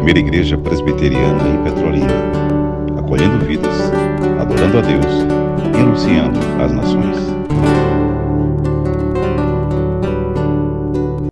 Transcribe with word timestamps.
primeira 0.00 0.20
igreja 0.20 0.56
presbiteriana 0.56 1.46
em 1.46 1.62
Petrolina, 1.62 2.14
acolhendo 2.98 3.44
vidas, 3.44 3.92
adorando 4.40 4.78
a 4.78 4.80
Deus 4.80 5.04
e 5.74 5.78
anunciando 5.78 6.40
às 6.58 6.72
nações. 6.72 7.18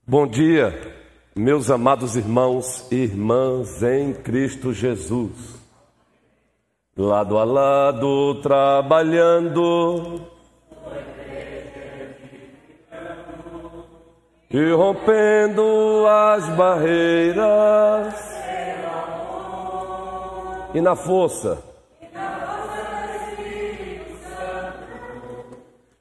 Bom 0.07 0.27
dia, 0.27 0.79
meus 1.35 1.71
amados 1.71 2.15
irmãos 2.15 2.87
e 2.93 2.97
irmãs 2.97 3.83
em 3.83 4.13
Cristo 4.13 4.75
Jesus. 4.75 5.33
Lado 6.95 7.39
a 7.39 7.45
lado, 7.45 8.35
trabalhando 8.43 10.21
e 14.51 14.73
rompendo 14.73 16.05
as 16.07 16.47
barreiras 16.51 18.28
e 20.75 20.81
na 20.81 20.95
força. 20.97 21.59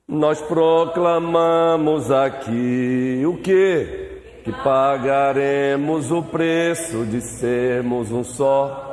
Nós 0.08 0.42
proclamamos 0.42 2.12
aqui 2.12 3.24
o 3.26 3.38
que? 3.38 4.42
Que 4.44 4.52
pagaremos 4.64 6.12
o 6.12 6.24
preço 6.24 7.06
de 7.06 7.22
sermos 7.22 8.12
um 8.12 8.24
só. 8.24 8.86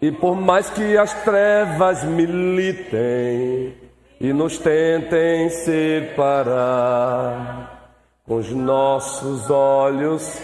E 0.00 0.10
por 0.12 0.36
mais 0.36 0.70
que 0.70 0.96
as 0.96 1.12
trevas 1.24 2.04
militem, 2.04 3.74
e 4.20 4.32
nos 4.32 4.58
tentem 4.58 5.48
separar 5.50 6.88
com 8.26 8.36
os 8.36 8.50
nossos 8.50 9.48
olhos 9.50 10.40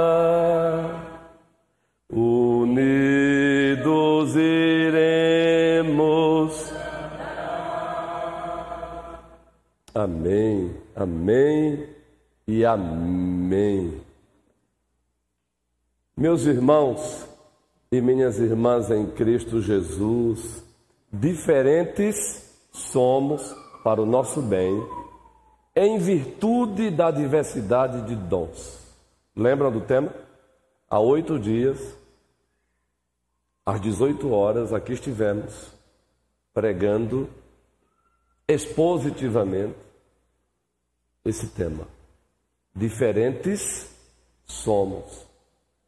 Unidos 2.12 4.36
iremos. 4.36 5.96
Amém 9.94 10.86
amém 10.96 11.90
e 12.48 12.64
amém. 12.64 14.02
Meus 16.16 16.46
irmãos 16.46 17.28
e 17.92 18.00
minhas 18.00 18.40
irmãs 18.40 18.90
em 18.90 19.06
Cristo 19.06 19.62
Jesus, 19.62 20.64
diferentes 21.12 22.50
somos 22.72 23.54
para 23.86 24.02
o 24.02 24.06
nosso 24.06 24.42
bem, 24.42 24.84
em 25.76 26.00
virtude 26.00 26.90
da 26.90 27.12
diversidade 27.12 28.02
de 28.08 28.16
dons. 28.16 28.80
Lembram 29.36 29.72
do 29.72 29.82
tema? 29.82 30.12
Há 30.90 31.00
oito 31.00 31.38
dias, 31.38 31.96
às 33.64 33.80
18 33.80 34.32
horas, 34.32 34.74
aqui 34.74 34.94
estivemos 34.94 35.72
pregando 36.52 37.30
expositivamente 38.48 39.78
esse 41.24 41.50
tema. 41.50 41.88
Diferentes 42.76 43.88
somos 44.46 45.28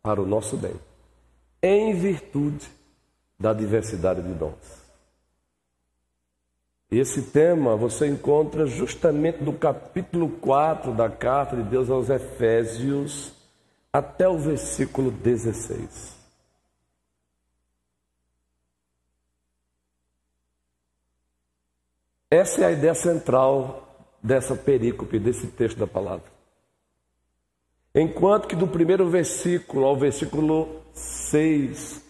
para 0.03 0.21
o 0.21 0.27
nosso 0.27 0.55
bem, 0.55 0.79
em 1.63 1.95
virtude 1.95 2.69
da 3.39 3.53
diversidade 3.53 4.21
de 4.21 4.35
dons. 4.35 4.76
Esse 6.89 7.21
tema 7.21 7.75
você 7.75 8.07
encontra 8.07 8.65
justamente 8.65 9.43
no 9.43 9.51
capítulo 9.51 10.29
4 10.29 10.93
da 10.93 11.09
carta 11.09 11.57
de 11.57 11.63
Deus 11.63 11.89
aos 11.89 12.09
Efésios, 12.09 13.33
até 13.91 14.27
o 14.27 14.37
versículo 14.37 15.11
16. 15.11 16.15
Essa 22.31 22.61
é 22.61 22.65
a 22.65 22.71
ideia 22.71 22.93
central 22.93 23.87
dessa 24.23 24.55
perícope, 24.55 25.19
desse 25.19 25.47
texto 25.47 25.77
da 25.77 25.87
palavra. 25.87 26.25
Enquanto 27.93 28.47
que 28.47 28.55
do 28.55 28.67
primeiro 28.67 29.09
versículo 29.09 29.85
ao 29.85 29.97
versículo 29.97 30.81
6, 30.93 32.01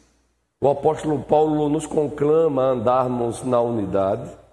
o 0.62 0.70
apóstolo 0.70 1.24
Paulo 1.24 1.68
nos 1.68 1.88
conclama 1.88 2.62
a 2.62 2.72
andarmos 2.72 3.44
na 3.44 3.60
unidade. 3.60 4.47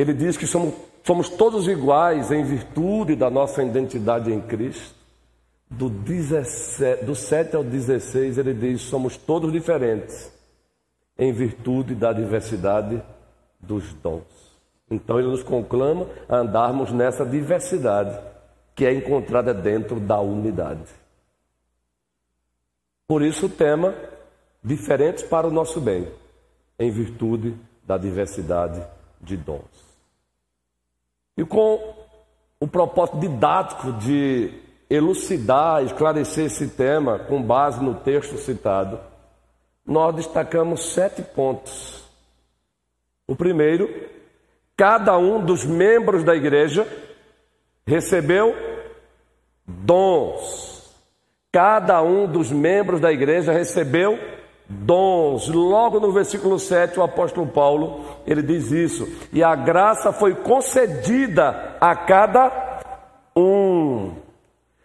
Ele 0.00 0.14
diz 0.14 0.34
que 0.38 0.46
somos, 0.46 0.72
somos 1.04 1.28
todos 1.28 1.68
iguais 1.68 2.32
em 2.32 2.42
virtude 2.42 3.14
da 3.14 3.28
nossa 3.28 3.62
identidade 3.62 4.32
em 4.32 4.40
Cristo. 4.40 4.94
Do, 5.68 5.90
17, 5.90 7.04
do 7.04 7.14
7 7.14 7.54
ao 7.54 7.62
16, 7.62 8.38
ele 8.38 8.54
diz: 8.54 8.80
somos 8.80 9.18
todos 9.18 9.52
diferentes 9.52 10.32
em 11.18 11.30
virtude 11.34 11.94
da 11.94 12.14
diversidade 12.14 13.02
dos 13.60 13.92
dons. 13.92 14.22
Então, 14.90 15.18
ele 15.18 15.28
nos 15.28 15.42
conclama 15.42 16.06
a 16.26 16.36
andarmos 16.36 16.90
nessa 16.92 17.26
diversidade 17.26 18.18
que 18.74 18.86
é 18.86 18.94
encontrada 18.94 19.52
dentro 19.52 20.00
da 20.00 20.18
unidade. 20.18 20.88
Por 23.06 23.20
isso 23.20 23.46
o 23.46 23.50
tema 23.50 23.94
diferentes 24.64 25.22
para 25.24 25.46
o 25.46 25.50
nosso 25.50 25.78
bem, 25.78 26.08
em 26.78 26.90
virtude 26.90 27.54
da 27.84 27.98
diversidade 27.98 28.82
de 29.20 29.36
dons. 29.36 29.89
E 31.40 31.44
com 31.46 31.94
o 32.60 32.68
propósito 32.68 33.18
didático 33.18 33.94
de 33.94 34.52
elucidar, 34.90 35.82
esclarecer 35.82 36.44
esse 36.44 36.68
tema 36.68 37.18
com 37.18 37.42
base 37.42 37.82
no 37.82 37.94
texto 37.94 38.36
citado, 38.36 39.00
nós 39.86 40.14
destacamos 40.14 40.92
sete 40.92 41.22
pontos. 41.22 42.04
O 43.26 43.34
primeiro, 43.34 43.88
cada 44.76 45.16
um 45.16 45.42
dos 45.42 45.64
membros 45.64 46.22
da 46.24 46.36
igreja 46.36 46.86
recebeu 47.86 48.54
dons. 49.66 50.94
Cada 51.50 52.02
um 52.02 52.30
dos 52.30 52.52
membros 52.52 53.00
da 53.00 53.10
igreja 53.10 53.50
recebeu 53.50 54.12
dons. 54.12 54.39
Logo 54.70 55.98
no 55.98 56.12
versículo 56.12 56.58
7, 56.58 57.00
o 57.00 57.02
apóstolo 57.02 57.46
Paulo, 57.46 58.04
ele 58.24 58.42
diz 58.42 58.70
isso. 58.70 59.08
E 59.32 59.42
a 59.42 59.56
graça 59.56 60.12
foi 60.12 60.34
concedida 60.34 61.76
a 61.80 61.96
cada 61.96 62.80
um. 63.36 64.12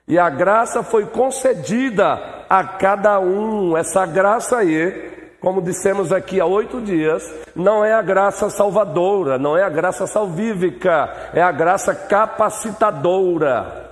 E 0.08 0.18
a 0.18 0.30
graça 0.30 0.82
foi 0.82 1.06
concedida 1.06 2.46
a 2.50 2.64
cada 2.64 3.20
um. 3.20 3.78
Essa 3.78 4.06
graça 4.08 4.58
aí, 4.58 5.38
como 5.40 5.62
dissemos 5.62 6.12
aqui 6.12 6.42
há 6.42 6.46
oito 6.46 6.82
dias, 6.82 7.24
não 7.56 7.86
é 7.86 7.94
a 7.94 8.02
graça 8.02 8.50
salvadora, 8.50 9.38
não 9.38 9.56
é 9.56 9.62
a 9.62 9.70
graça 9.70 10.08
salvífica, 10.08 11.32
é 11.34 11.42
a 11.42 11.52
graça 11.52 11.94
capacitadora 11.94 13.86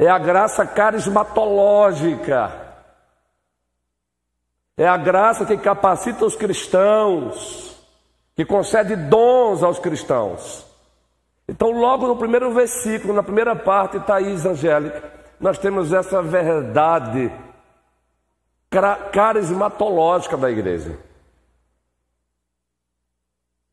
é 0.00 0.08
a 0.08 0.18
graça 0.18 0.64
carismatológica, 0.64 2.50
é 4.80 4.88
a 4.88 4.96
graça 4.96 5.44
que 5.44 5.58
capacita 5.58 6.24
os 6.24 6.34
cristãos, 6.34 7.78
que 8.34 8.46
concede 8.46 8.96
dons 8.96 9.62
aos 9.62 9.78
cristãos. 9.78 10.64
Então, 11.46 11.70
logo 11.70 12.06
no 12.06 12.16
primeiro 12.16 12.50
versículo, 12.54 13.12
na 13.12 13.22
primeira 13.22 13.54
parte, 13.54 14.00
Thaís 14.00 14.46
Angélica, 14.46 15.02
nós 15.38 15.58
temos 15.58 15.92
essa 15.92 16.22
verdade 16.22 17.30
carismatológica 19.12 20.38
da 20.38 20.50
igreja. 20.50 20.98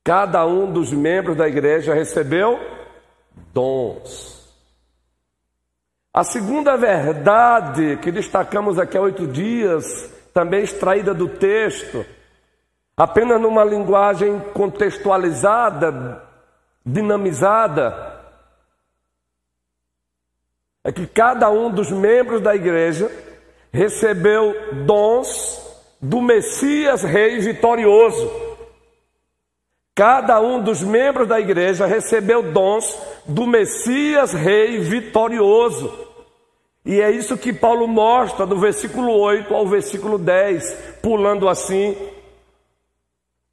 Cada 0.04 0.46
um 0.46 0.70
dos 0.70 0.92
membros 0.92 1.38
da 1.38 1.48
igreja 1.48 1.94
recebeu 1.94 2.60
dons. 3.54 4.46
A 6.14 6.26
segunda 6.26 6.76
verdade 6.76 7.96
que 8.02 8.12
destacamos 8.12 8.78
aqui 8.78 8.98
há 8.98 9.02
oito 9.02 9.26
dias, 9.26 10.17
também 10.38 10.62
extraída 10.62 11.16
do 11.16 11.28
texto, 11.28 12.06
apenas 12.96 13.42
numa 13.42 13.64
linguagem 13.64 14.40
contextualizada, 14.54 16.22
dinamizada, 16.86 18.22
é 20.84 20.92
que 20.92 21.08
cada 21.08 21.50
um 21.50 21.72
dos 21.72 21.90
membros 21.90 22.40
da 22.40 22.56
igreja 22.56 23.12
recebeu 23.74 24.76
dons 24.86 25.60
do 26.00 26.22
Messias 26.22 27.02
Rei 27.02 27.40
vitorioso. 27.40 28.32
Cada 29.96 30.40
um 30.40 30.62
dos 30.62 30.84
membros 30.84 31.28
da 31.28 31.40
igreja 31.40 31.88
recebeu 31.88 32.54
dons 32.54 32.96
do 33.26 33.48
Messias 33.48 34.34
Rei 34.34 34.78
vitorioso. 34.78 36.07
E 36.88 37.02
é 37.02 37.12
isso 37.12 37.38
que 37.38 37.52
Paulo 37.52 37.86
mostra 37.86 38.46
do 38.46 38.58
versículo 38.58 39.12
8 39.12 39.54
ao 39.54 39.68
versículo 39.68 40.18
10, 40.18 40.74
pulando 41.02 41.50
assim 41.50 41.98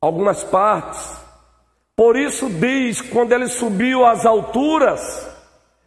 algumas 0.00 0.44
partes. 0.44 1.18
Por 1.96 2.16
isso 2.16 2.48
diz, 2.48 3.00
quando 3.00 3.32
ele 3.32 3.48
subiu 3.48 4.06
às 4.06 4.24
alturas, 4.24 5.28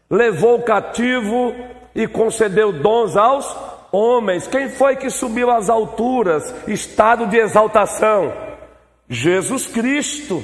levou 0.09 0.57
o 0.57 0.63
cativo 0.63 1.55
e 1.95 2.05
concedeu 2.05 2.73
dons 2.73 3.15
aos 3.15 3.55
homens. 3.93 4.45
Quem 4.45 4.67
foi 4.67 4.97
que 4.97 5.09
subiu 5.09 5.49
às 5.49 5.69
alturas? 5.69 6.53
Estado 6.67 7.27
de 7.27 7.37
exaltação. 7.37 8.33
Jesus 9.07 9.67
Cristo. 9.67 10.43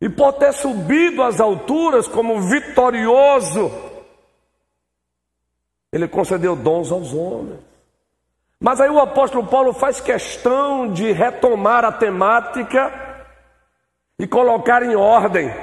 E 0.00 0.08
por 0.08 0.34
ter 0.34 0.52
subido 0.52 1.24
às 1.24 1.40
alturas 1.40 2.06
como 2.06 2.40
vitorioso, 2.42 3.87
ele 5.92 6.06
concedeu 6.08 6.54
dons 6.54 6.92
aos 6.92 7.12
homens. 7.14 7.60
Mas 8.60 8.80
aí 8.80 8.90
o 8.90 8.98
apóstolo 8.98 9.46
Paulo 9.46 9.72
faz 9.72 10.00
questão 10.00 10.92
de 10.92 11.12
retomar 11.12 11.84
a 11.84 11.92
temática 11.92 12.92
e 14.18 14.26
colocar 14.26 14.82
em 14.82 14.96
ordem. 14.96 15.54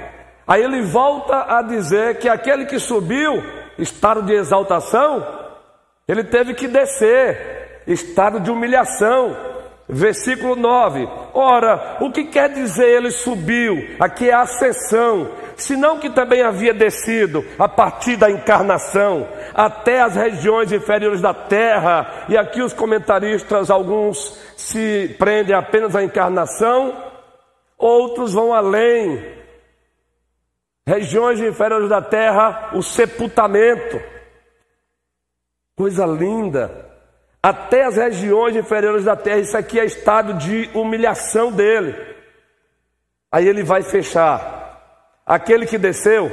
Aí 0.47 0.63
ele 0.63 0.81
volta 0.83 1.57
a 1.57 1.61
dizer 1.61 2.19
que 2.19 2.29
aquele 2.29 2.65
que 2.65 2.79
subiu, 2.79 3.43
estado 3.77 4.21
de 4.21 4.33
exaltação, 4.33 5.25
ele 6.07 6.23
teve 6.23 6.53
que 6.53 6.67
descer, 6.67 7.81
estado 7.85 8.39
de 8.39 8.49
humilhação. 8.49 9.35
Versículo 9.87 10.55
9. 10.55 11.07
Ora, 11.33 11.97
o 12.01 12.11
que 12.11 12.25
quer 12.25 12.49
dizer 12.49 12.87
ele 12.87 13.11
subiu? 13.11 13.95
Aqui 13.99 14.29
é 14.29 14.33
a 14.33 14.41
ascensão, 14.41 15.31
senão 15.55 15.99
que 15.99 16.09
também 16.09 16.41
havia 16.41 16.73
descido 16.73 17.45
a 17.59 17.67
partir 17.69 18.15
da 18.15 18.29
encarnação 18.29 19.27
até 19.53 20.01
as 20.01 20.15
regiões 20.15 20.71
inferiores 20.71 21.21
da 21.21 21.35
terra. 21.35 22.25
E 22.27 22.35
aqui 22.35 22.63
os 22.63 22.73
comentaristas, 22.73 23.69
alguns 23.69 24.39
se 24.57 25.15
prendem 25.19 25.55
apenas 25.55 25.95
à 25.95 26.03
encarnação, 26.03 26.95
outros 27.77 28.33
vão 28.33 28.53
além. 28.53 29.23
Regiões 30.87 31.39
inferiores 31.39 31.89
da 31.89 32.01
terra, 32.01 32.71
o 32.73 32.81
sepultamento. 32.81 34.01
Coisa 35.75 36.05
linda 36.07 36.84
até 37.45 37.83
as 37.83 37.95
regiões 37.95 38.55
inferiores 38.55 39.03
da 39.03 39.15
terra. 39.15 39.37
Isso 39.37 39.55
aqui 39.55 39.79
é 39.79 39.85
estado 39.85 40.33
de 40.33 40.67
humilhação 40.73 41.51
dele. 41.51 41.95
Aí 43.31 43.47
ele 43.47 43.61
vai 43.61 43.83
fechar. 43.83 45.13
Aquele 45.23 45.67
que 45.67 45.77
desceu 45.77 46.31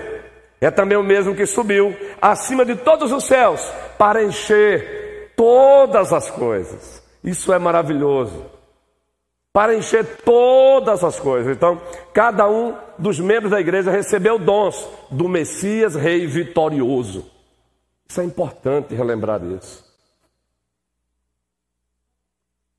é 0.58 0.70
também 0.70 0.96
o 0.96 1.02
mesmo 1.02 1.34
que 1.34 1.44
subiu 1.44 1.94
acima 2.18 2.64
de 2.64 2.76
todos 2.76 3.12
os 3.12 3.24
céus 3.24 3.60
para 3.98 4.24
encher 4.24 5.34
todas 5.36 6.14
as 6.14 6.30
coisas. 6.30 7.02
Isso 7.22 7.52
é 7.52 7.58
maravilhoso. 7.58 8.46
Para 9.52 9.74
encher 9.74 10.16
todas 10.24 11.04
as 11.04 11.20
coisas. 11.20 11.54
Então, 11.54 11.78
cada 12.14 12.48
um 12.48 12.74
dos 12.98 13.20
membros 13.20 13.50
da 13.50 13.60
igreja 13.60 13.90
recebeu 13.90 14.38
dons 14.38 14.88
do 15.10 15.28
Messias 15.28 15.94
Rei 15.94 16.26
vitorioso. 16.26 17.30
Isso 18.08 18.18
é 18.18 18.24
importante 18.24 18.94
relembrar 18.94 19.42
isso. 19.44 19.91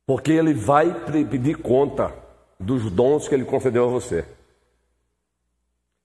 Porque 0.05 0.31
ele 0.31 0.53
vai 0.53 0.93
pedir 1.25 1.57
conta 1.57 2.13
dos 2.59 2.91
dons 2.91 3.27
que 3.27 3.35
ele 3.35 3.45
concedeu 3.45 3.85
a 3.85 3.91
você. 3.91 4.25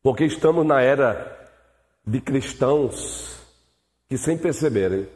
Porque 0.02 0.24
estamos 0.24 0.64
na 0.64 0.80
era 0.80 1.36
de 2.06 2.20
cristãos 2.20 3.38
que, 4.08 4.16
sem 4.16 4.38
perceberem, 4.38 5.08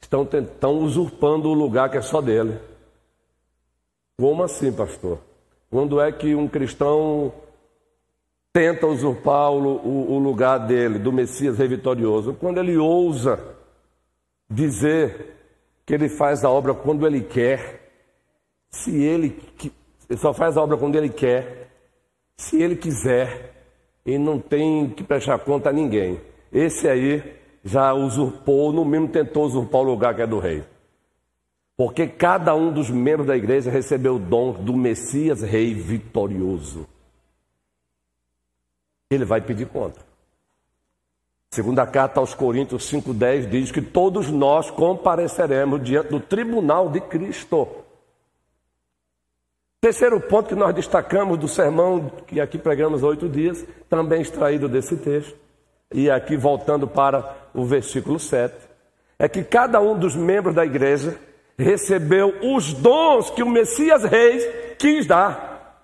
estão, 0.00 0.78
usurpando 0.78 1.48
o 1.48 1.54
lugar 1.54 1.90
que 1.90 1.96
é 1.96 2.02
só 2.02 2.20
dele. 2.20 2.58
Como 4.18 4.42
assim, 4.42 4.72
pastor? 4.72 5.18
Quando 5.70 6.00
é 6.00 6.12
que 6.12 6.34
um 6.34 6.46
cristão 6.46 7.32
tenta 8.52 8.86
usurpar 8.86 9.50
o, 9.52 9.76
o, 9.76 10.12
o 10.12 10.18
lugar 10.18 10.58
dele, 10.58 10.98
do 10.98 11.12
Messias 11.12 11.58
rei 11.58 11.68
vitorioso? 11.68 12.34
Quando 12.34 12.58
ele 12.58 12.76
ousa 12.76 13.42
dizer 14.48 15.39
que 15.90 15.94
ele 15.96 16.08
faz 16.08 16.44
a 16.44 16.48
obra 16.48 16.72
quando 16.72 17.04
ele 17.04 17.20
quer, 17.20 17.90
se 18.70 19.02
ele, 19.02 19.36
ele 20.08 20.20
só 20.20 20.32
faz 20.32 20.56
a 20.56 20.62
obra 20.62 20.76
quando 20.76 20.94
ele 20.94 21.08
quer, 21.08 21.68
se 22.36 22.62
ele 22.62 22.76
quiser, 22.76 23.56
e 24.06 24.16
não 24.16 24.38
tem 24.38 24.88
que 24.90 25.02
prestar 25.02 25.40
conta 25.40 25.70
a 25.70 25.72
ninguém. 25.72 26.20
Esse 26.52 26.88
aí 26.88 27.34
já 27.64 27.92
usurpou, 27.92 28.72
no 28.72 28.84
mínimo 28.84 29.08
tentou 29.08 29.44
usurpar 29.44 29.80
o 29.80 29.84
lugar 29.84 30.14
que 30.14 30.22
é 30.22 30.28
do 30.28 30.38
rei. 30.38 30.62
Porque 31.76 32.06
cada 32.06 32.54
um 32.54 32.72
dos 32.72 32.88
membros 32.88 33.26
da 33.26 33.36
igreja 33.36 33.68
recebeu 33.68 34.14
o 34.14 34.20
dom 34.20 34.52
do 34.52 34.76
Messias 34.76 35.42
Rei 35.42 35.74
vitorioso. 35.74 36.86
Ele 39.10 39.24
vai 39.24 39.40
pedir 39.40 39.66
conta. 39.66 40.09
Segunda 41.52 41.84
carta 41.84 42.20
aos 42.20 42.32
Coríntios 42.32 42.88
5,10 42.92 43.48
diz 43.48 43.72
que 43.72 43.82
todos 43.82 44.30
nós 44.30 44.70
compareceremos 44.70 45.82
diante 45.82 46.10
do 46.10 46.20
tribunal 46.20 46.88
de 46.88 47.00
Cristo. 47.00 47.66
Terceiro 49.80 50.20
ponto 50.20 50.50
que 50.50 50.54
nós 50.54 50.72
destacamos 50.72 51.36
do 51.38 51.48
sermão 51.48 52.08
que 52.24 52.40
aqui 52.40 52.56
pregamos 52.56 53.02
oito 53.02 53.28
dias, 53.28 53.64
também 53.88 54.22
extraído 54.22 54.68
desse 54.68 54.96
texto, 54.96 55.36
e 55.92 56.08
aqui 56.08 56.36
voltando 56.36 56.86
para 56.86 57.36
o 57.52 57.64
versículo 57.64 58.20
7, 58.20 58.54
é 59.18 59.28
que 59.28 59.42
cada 59.42 59.80
um 59.80 59.98
dos 59.98 60.14
membros 60.14 60.54
da 60.54 60.64
igreja 60.64 61.18
recebeu 61.58 62.32
os 62.42 62.72
dons 62.74 63.28
que 63.28 63.42
o 63.42 63.48
Messias 63.48 64.04
Reis 64.04 64.46
quis 64.78 65.04
dar. 65.04 65.82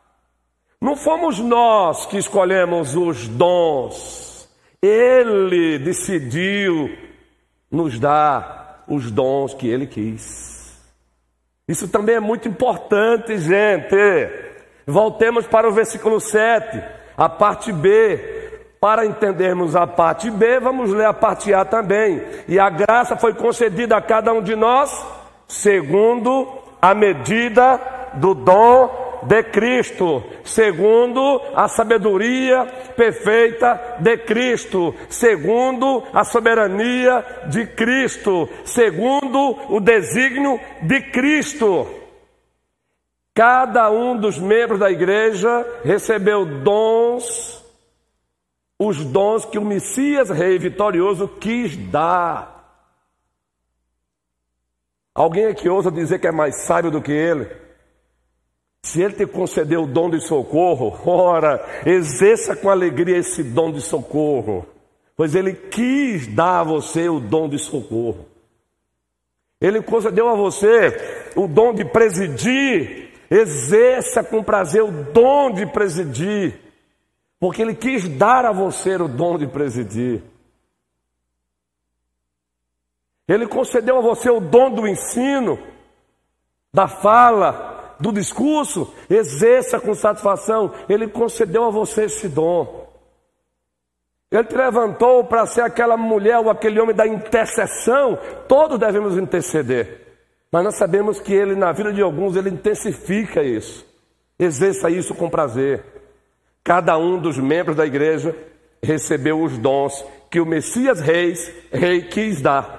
Não 0.81 0.95
fomos 0.95 1.41
nós 1.41 2.07
que 2.07 2.19
escolhemos 2.19 2.95
os 2.95 3.27
dons, 3.27 4.26
ele 4.87 5.79
decidiu 5.79 6.91
nos 7.71 7.99
dar 7.99 8.85
os 8.87 9.11
dons 9.11 9.55
que 9.55 9.69
ele 9.69 9.87
quis. 9.87 10.81
Isso 11.69 11.89
também 11.89 12.15
é 12.15 12.21
muito 12.21 12.49
importante, 12.49 13.37
gente. 13.39 13.97
Voltemos 14.87 15.47
para 15.47 15.69
o 15.69 15.73
versículo 15.73 16.21
7, 16.21 16.83
a 17.17 17.29
parte 17.29 17.73
B. 17.73 18.35
Para 18.81 19.07
entendermos 19.07 19.75
a 19.75 19.87
parte 19.87 20.31
B, 20.31 20.61
vamos 20.61 20.93
ler 20.93 21.07
a 21.07 21.13
parte 21.13 21.53
A 21.53 21.65
também. 21.65 22.23
E 22.47 22.59
a 22.59 22.71
graça 22.71 23.17
foi 23.17 23.35
concedida 23.35 23.97
a 23.97 24.03
cada 24.03 24.33
um 24.33 24.43
de 24.43 24.55
nós, 24.55 25.05
segundo 25.49 26.47
a 26.81 26.95
medida 26.95 27.81
do 28.15 28.35
dom 28.35 29.06
de 29.25 29.43
Cristo, 29.45 30.23
segundo 30.45 31.41
a 31.55 31.69
sabedoria 31.69 32.65
perfeita 32.97 33.97
de 34.01 34.17
Cristo, 34.19 34.95
segundo 35.09 36.03
a 36.13 36.25
soberania 36.25 37.25
de 37.49 37.67
Cristo, 37.67 38.49
segundo 38.65 39.57
o 39.69 39.81
desígnio 39.81 40.61
de 40.83 41.01
Cristo. 41.11 41.87
Cada 43.35 43.91
um 43.91 44.17
dos 44.17 44.39
membros 44.39 44.81
da 44.81 44.91
igreja 44.91 45.67
recebeu 45.85 46.47
dons, 46.63 47.63
os 48.79 49.05
dons 49.05 49.45
que 49.45 49.59
o 49.59 49.65
Messias 49.65 50.31
Rei 50.31 50.59
vitorioso 50.59 51.29
quis 51.29 51.77
dar. 51.77 52.57
Alguém 55.15 55.47
aqui 55.47 55.69
ousa 55.69 55.91
dizer 55.91 56.19
que 56.19 56.27
é 56.27 56.33
mais 56.33 56.63
sábio 56.63 56.91
do 56.91 57.03
que 57.03 57.13
ele? 57.13 57.66
Se 58.87 59.03
Ele 59.03 59.15
te 59.15 59.27
concedeu 59.27 59.83
o 59.83 59.87
dom 59.87 60.09
de 60.09 60.21
socorro, 60.21 60.97
ora, 61.05 61.61
exerça 61.85 62.55
com 62.55 62.71
alegria 62.71 63.17
esse 63.17 63.43
dom 63.43 63.73
de 63.73 63.81
socorro, 63.81 64.65
pois 65.17 65.35
Ele 65.35 65.53
quis 65.53 66.29
dar 66.29 66.61
a 66.61 66.63
você 66.63 67.09
o 67.09 67.19
dom 67.19 67.49
de 67.49 67.59
socorro. 67.59 68.27
Ele 69.61 69.83
concedeu 69.83 70.29
a 70.29 70.37
você 70.37 71.33
o 71.35 71.49
dom 71.49 71.75
de 71.75 71.85
presidir, 71.85 73.11
exerça 73.29 74.23
com 74.23 74.41
prazer 74.41 74.85
o 74.85 74.93
dom 74.93 75.51
de 75.51 75.67
presidir, 75.67 76.55
porque 77.41 77.63
Ele 77.63 77.75
quis 77.75 78.09
dar 78.09 78.45
a 78.45 78.53
você 78.53 78.95
o 78.95 79.09
dom 79.09 79.37
de 79.37 79.49
presidir. 79.49 80.23
Ele 83.27 83.49
concedeu 83.49 83.99
a 83.99 84.01
você 84.01 84.31
o 84.31 84.39
dom 84.39 84.71
do 84.71 84.87
ensino, 84.87 85.59
da 86.73 86.87
fala, 86.87 87.76
do 87.99 88.13
discurso, 88.13 88.93
exerça 89.09 89.81
com 89.81 89.95
satisfação. 89.95 90.73
Ele 90.89 91.09
concedeu 91.09 91.65
a 91.65 91.71
você 91.71 92.05
esse 92.05 92.29
dom. 92.29 92.87
Ele 94.31 94.45
te 94.45 94.57
levantou 94.57 95.25
para 95.25 95.47
ser 95.47 95.63
aquela 95.63 95.97
mulher 95.97 96.39
ou 96.39 96.51
aquele 96.51 96.81
homem 96.81 96.95
da 96.95 97.07
intercessão. 97.07 98.19
Todos 98.49 98.79
devemos 98.79 99.17
interceder. 99.17 100.07
Mas 100.51 100.65
nós 100.65 100.77
sabemos 100.77 101.21
que 101.21 101.33
ele, 101.33 101.55
na 101.55 101.73
vida 101.73 101.93
de 101.93 102.03
alguns, 102.03 102.37
ele 102.37 102.51
intensifica 102.51 103.43
isso. 103.43 103.87
Exerça 104.39 104.91
isso 104.91 105.15
com 105.15 105.31
prazer. 105.31 105.85
Cada 106.63 106.99
um 106.99 107.19
dos 107.19 107.39
membros 107.39 107.77
da 107.77 107.87
igreja 107.87 108.37
recebeu 108.83 109.41
os 109.41 109.57
dons 109.59 110.05
que 110.31 110.41
o 110.41 110.47
Messias 110.47 111.01
Reis, 111.01 111.53
rei, 111.73 112.03
quis 112.03 112.41
dar. 112.43 112.76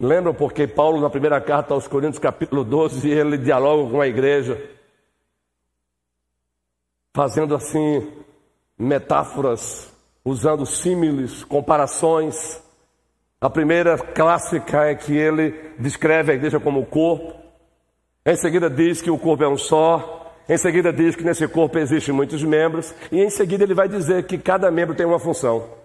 Lembram 0.00 0.32
porque 0.32 0.64
Paulo, 0.68 1.00
na 1.00 1.10
primeira 1.10 1.40
carta 1.40 1.74
aos 1.74 1.88
Coríntios, 1.88 2.20
capítulo 2.20 2.62
12, 2.62 3.10
ele 3.10 3.36
dialoga 3.36 3.90
com 3.90 4.00
a 4.00 4.06
igreja, 4.06 4.62
fazendo 7.12 7.52
assim 7.52 8.06
metáforas, 8.78 9.92
usando 10.24 10.64
símiles, 10.64 11.42
comparações. 11.42 12.62
A 13.40 13.50
primeira 13.50 13.98
clássica 13.98 14.84
é 14.84 14.94
que 14.94 15.16
ele 15.16 15.74
descreve 15.80 16.30
a 16.30 16.34
igreja 16.36 16.60
como 16.60 16.86
corpo. 16.86 17.34
Em 18.24 18.36
seguida 18.36 18.70
diz 18.70 19.02
que 19.02 19.10
o 19.10 19.18
corpo 19.18 19.42
é 19.42 19.48
um 19.48 19.58
só. 19.58 20.32
Em 20.48 20.56
seguida 20.56 20.92
diz 20.92 21.16
que 21.16 21.24
nesse 21.24 21.48
corpo 21.48 21.76
existem 21.76 22.14
muitos 22.14 22.44
membros. 22.44 22.94
E 23.10 23.20
em 23.20 23.30
seguida 23.30 23.64
ele 23.64 23.74
vai 23.74 23.88
dizer 23.88 24.26
que 24.26 24.38
cada 24.38 24.70
membro 24.70 24.94
tem 24.94 25.04
uma 25.04 25.18
função. 25.18 25.77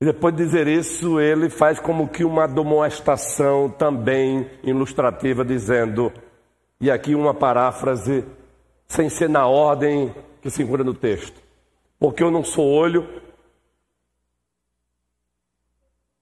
E 0.00 0.04
depois 0.04 0.34
de 0.36 0.44
dizer 0.44 0.66
isso, 0.66 1.18
ele 1.18 1.48
faz 1.48 1.80
como 1.80 2.08
que 2.08 2.22
uma 2.22 2.46
demonstração 2.46 3.70
também 3.70 4.50
ilustrativa, 4.62 5.42
dizendo, 5.42 6.12
e 6.78 6.90
aqui 6.90 7.14
uma 7.14 7.32
paráfrase, 7.32 8.24
sem 8.86 9.08
ser 9.08 9.28
na 9.28 9.46
ordem 9.46 10.14
que 10.42 10.50
se 10.50 10.62
encontra 10.62 10.84
no 10.84 10.92
texto. 10.92 11.40
Porque 11.98 12.22
eu 12.22 12.30
não 12.30 12.44
sou 12.44 12.66
olho, 12.70 13.08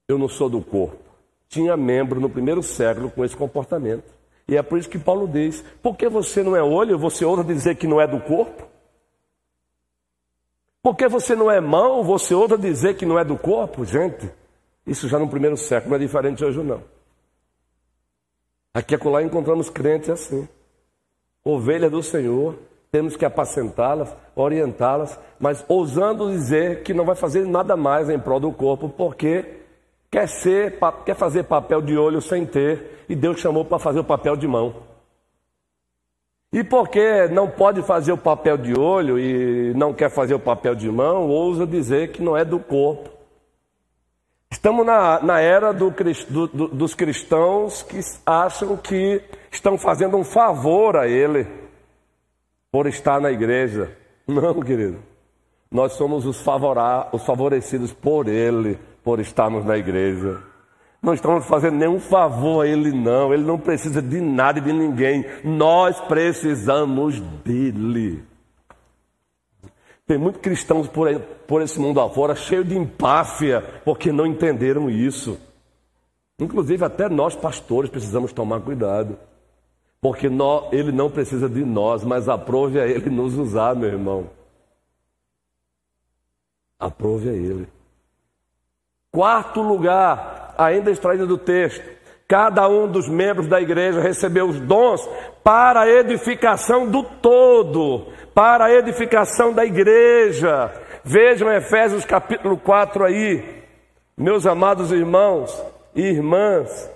eu 0.06 0.18
não 0.18 0.28
sou 0.28 0.48
do 0.48 0.62
corpo. 0.62 1.02
Tinha 1.48 1.76
membro 1.76 2.20
no 2.20 2.30
primeiro 2.30 2.62
século 2.62 3.10
com 3.10 3.24
esse 3.24 3.36
comportamento. 3.36 4.14
E 4.46 4.56
é 4.56 4.62
por 4.62 4.78
isso 4.78 4.88
que 4.88 4.98
Paulo 4.98 5.26
diz: 5.26 5.64
porque 5.82 6.08
você 6.08 6.44
não 6.44 6.54
é 6.54 6.62
olho, 6.62 6.96
você 6.96 7.24
ousa 7.24 7.42
dizer 7.42 7.74
que 7.74 7.88
não 7.88 8.00
é 8.00 8.06
do 8.06 8.20
corpo? 8.20 8.73
Porque 10.84 11.08
você 11.08 11.34
não 11.34 11.50
é 11.50 11.62
mão, 11.62 12.04
você 12.04 12.34
ousa 12.34 12.58
dizer 12.58 12.94
que 12.94 13.06
não 13.06 13.18
é 13.18 13.24
do 13.24 13.38
corpo? 13.38 13.86
Gente, 13.86 14.30
isso 14.86 15.08
já 15.08 15.18
no 15.18 15.26
primeiro 15.26 15.56
século 15.56 15.88
não 15.88 15.96
é 15.96 15.98
diferente 15.98 16.44
hoje 16.44 16.62
não. 16.62 16.82
Aqui 18.74 18.92
e 18.92 18.96
acolá 18.96 19.22
encontramos 19.22 19.70
crentes 19.70 20.10
assim. 20.10 20.46
Ovelha 21.42 21.88
do 21.88 22.02
Senhor, 22.02 22.58
temos 22.92 23.16
que 23.16 23.24
apacentá-las, 23.24 24.14
orientá-las, 24.36 25.18
mas 25.40 25.64
ousando 25.68 26.30
dizer 26.30 26.82
que 26.82 26.92
não 26.92 27.06
vai 27.06 27.16
fazer 27.16 27.46
nada 27.46 27.78
mais 27.78 28.10
em 28.10 28.18
prol 28.18 28.38
do 28.38 28.52
corpo, 28.52 28.86
porque 28.90 29.62
quer, 30.10 30.28
ser, 30.28 30.78
quer 31.06 31.16
fazer 31.16 31.44
papel 31.44 31.80
de 31.80 31.96
olho 31.96 32.20
sem 32.20 32.44
ter, 32.44 33.06
e 33.08 33.16
Deus 33.16 33.40
chamou 33.40 33.64
para 33.64 33.78
fazer 33.78 34.00
o 34.00 34.04
papel 34.04 34.36
de 34.36 34.46
mão. 34.46 34.74
E 36.54 36.62
porque 36.62 37.26
não 37.32 37.50
pode 37.50 37.82
fazer 37.82 38.12
o 38.12 38.16
papel 38.16 38.56
de 38.56 38.78
olho 38.78 39.18
e 39.18 39.74
não 39.74 39.92
quer 39.92 40.08
fazer 40.08 40.34
o 40.34 40.38
papel 40.38 40.76
de 40.76 40.88
mão, 40.88 41.28
ousa 41.28 41.66
dizer 41.66 42.12
que 42.12 42.22
não 42.22 42.36
é 42.36 42.44
do 42.44 42.60
corpo. 42.60 43.10
Estamos 44.52 44.86
na, 44.86 45.20
na 45.20 45.40
era 45.40 45.72
do, 45.72 45.90
do, 45.90 46.46
do, 46.46 46.68
dos 46.68 46.94
cristãos 46.94 47.82
que 47.82 47.98
acham 48.24 48.76
que 48.76 49.20
estão 49.50 49.76
fazendo 49.76 50.16
um 50.16 50.22
favor 50.22 50.96
a 50.96 51.08
ele 51.08 51.44
por 52.70 52.86
estar 52.86 53.20
na 53.20 53.32
igreja. 53.32 53.90
Não, 54.24 54.60
querido. 54.62 55.02
Nós 55.68 55.94
somos 55.94 56.24
os, 56.24 56.40
favora, 56.40 57.08
os 57.10 57.26
favorecidos 57.26 57.92
por 57.92 58.28
ele 58.28 58.78
por 59.02 59.18
estarmos 59.18 59.64
na 59.64 59.76
igreja. 59.76 60.40
Não 61.04 61.12
estamos 61.12 61.44
fazendo 61.44 61.76
nenhum 61.76 62.00
favor 62.00 62.64
a 62.64 62.68
Ele, 62.68 62.90
não. 62.90 63.34
Ele 63.34 63.42
não 63.42 63.58
precisa 63.58 64.00
de 64.00 64.22
nada 64.22 64.58
e 64.58 64.62
de 64.62 64.72
ninguém. 64.72 65.22
Nós 65.44 66.00
precisamos 66.00 67.20
dele. 67.20 68.24
Tem 70.06 70.16
muitos 70.16 70.40
cristãos 70.40 70.88
por, 70.88 71.06
aí, 71.06 71.18
por 71.46 71.60
esse 71.60 71.78
mundo 71.78 72.00
afora, 72.00 72.34
cheio 72.34 72.64
de 72.64 72.76
empáfia, 72.76 73.60
porque 73.84 74.10
não 74.10 74.26
entenderam 74.26 74.88
isso. 74.88 75.38
Inclusive, 76.38 76.82
até 76.82 77.06
nós, 77.06 77.36
pastores, 77.36 77.90
precisamos 77.90 78.32
tomar 78.32 78.60
cuidado. 78.60 79.18
Porque 80.00 80.30
nós, 80.30 80.72
ele 80.72 80.90
não 80.90 81.10
precisa 81.10 81.50
de 81.50 81.64
nós, 81.66 82.02
mas 82.02 82.30
aprove 82.30 82.80
a 82.80 82.86
ele 82.86 83.10
nos 83.10 83.36
usar, 83.36 83.76
meu 83.76 83.90
irmão. 83.90 84.30
Aprove 86.78 87.28
a 87.28 87.32
ele. 87.32 87.68
Quarto 89.10 89.62
lugar, 89.62 90.43
ainda 90.56 90.90
extraída 90.90 91.26
do 91.26 91.38
texto. 91.38 91.82
Cada 92.26 92.68
um 92.68 92.88
dos 92.88 93.08
membros 93.08 93.46
da 93.46 93.60
igreja 93.60 94.00
recebeu 94.00 94.46
os 94.46 94.58
dons 94.58 95.06
para 95.42 95.82
a 95.82 95.88
edificação 95.88 96.86
do 96.86 97.02
todo, 97.02 98.06
para 98.34 98.64
a 98.64 98.72
edificação 98.72 99.52
da 99.52 99.64
igreja. 99.64 100.72
Vejam 101.04 101.52
Efésios 101.52 102.04
capítulo 102.04 102.56
4 102.56 103.04
aí, 103.04 103.62
meus 104.16 104.46
amados 104.46 104.90
irmãos 104.90 105.62
e 105.94 106.00
irmãs, 106.00 106.90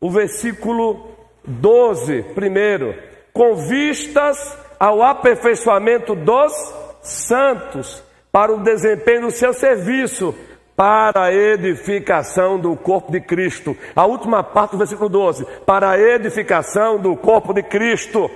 o 0.00 0.10
versículo 0.10 1.08
12, 1.44 2.22
primeiro, 2.34 2.94
com 3.32 3.54
vistas 3.54 4.58
ao 4.78 5.02
aperfeiçoamento 5.02 6.16
dos 6.16 6.52
santos, 7.00 8.02
para 8.32 8.52
o 8.52 8.64
desempenho 8.64 9.22
do 9.22 9.30
seu 9.30 9.52
serviço 9.52 10.34
para 10.76 11.24
a 11.24 11.32
edificação 11.32 12.58
do 12.58 12.76
corpo 12.76 13.12
de 13.12 13.20
Cristo. 13.20 13.76
A 13.94 14.04
última 14.06 14.42
parte 14.42 14.72
do 14.72 14.78
versículo 14.78 15.08
12, 15.08 15.46
para 15.64 15.90
a 15.90 15.98
edificação 15.98 16.98
do 16.98 17.16
corpo 17.16 17.52
de 17.52 17.62
Cristo. 17.62 18.30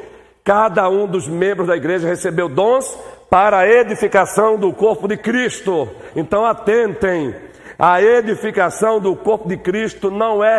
Cada 0.44 0.88
um 0.88 1.06
dos 1.06 1.28
membros 1.28 1.68
da 1.68 1.76
igreja 1.76 2.08
recebeu 2.08 2.48
dons 2.48 2.96
para 3.28 3.58
a 3.58 3.68
edificação 3.68 4.56
do 4.58 4.72
corpo 4.72 5.06
de 5.06 5.16
Cristo. 5.16 5.88
Então 6.16 6.46
atentem, 6.46 7.34
a 7.78 8.00
edificação 8.00 8.98
do 8.98 9.14
corpo 9.14 9.46
de 9.48 9.56
Cristo 9.58 10.10
não 10.10 10.42
é 10.42 10.58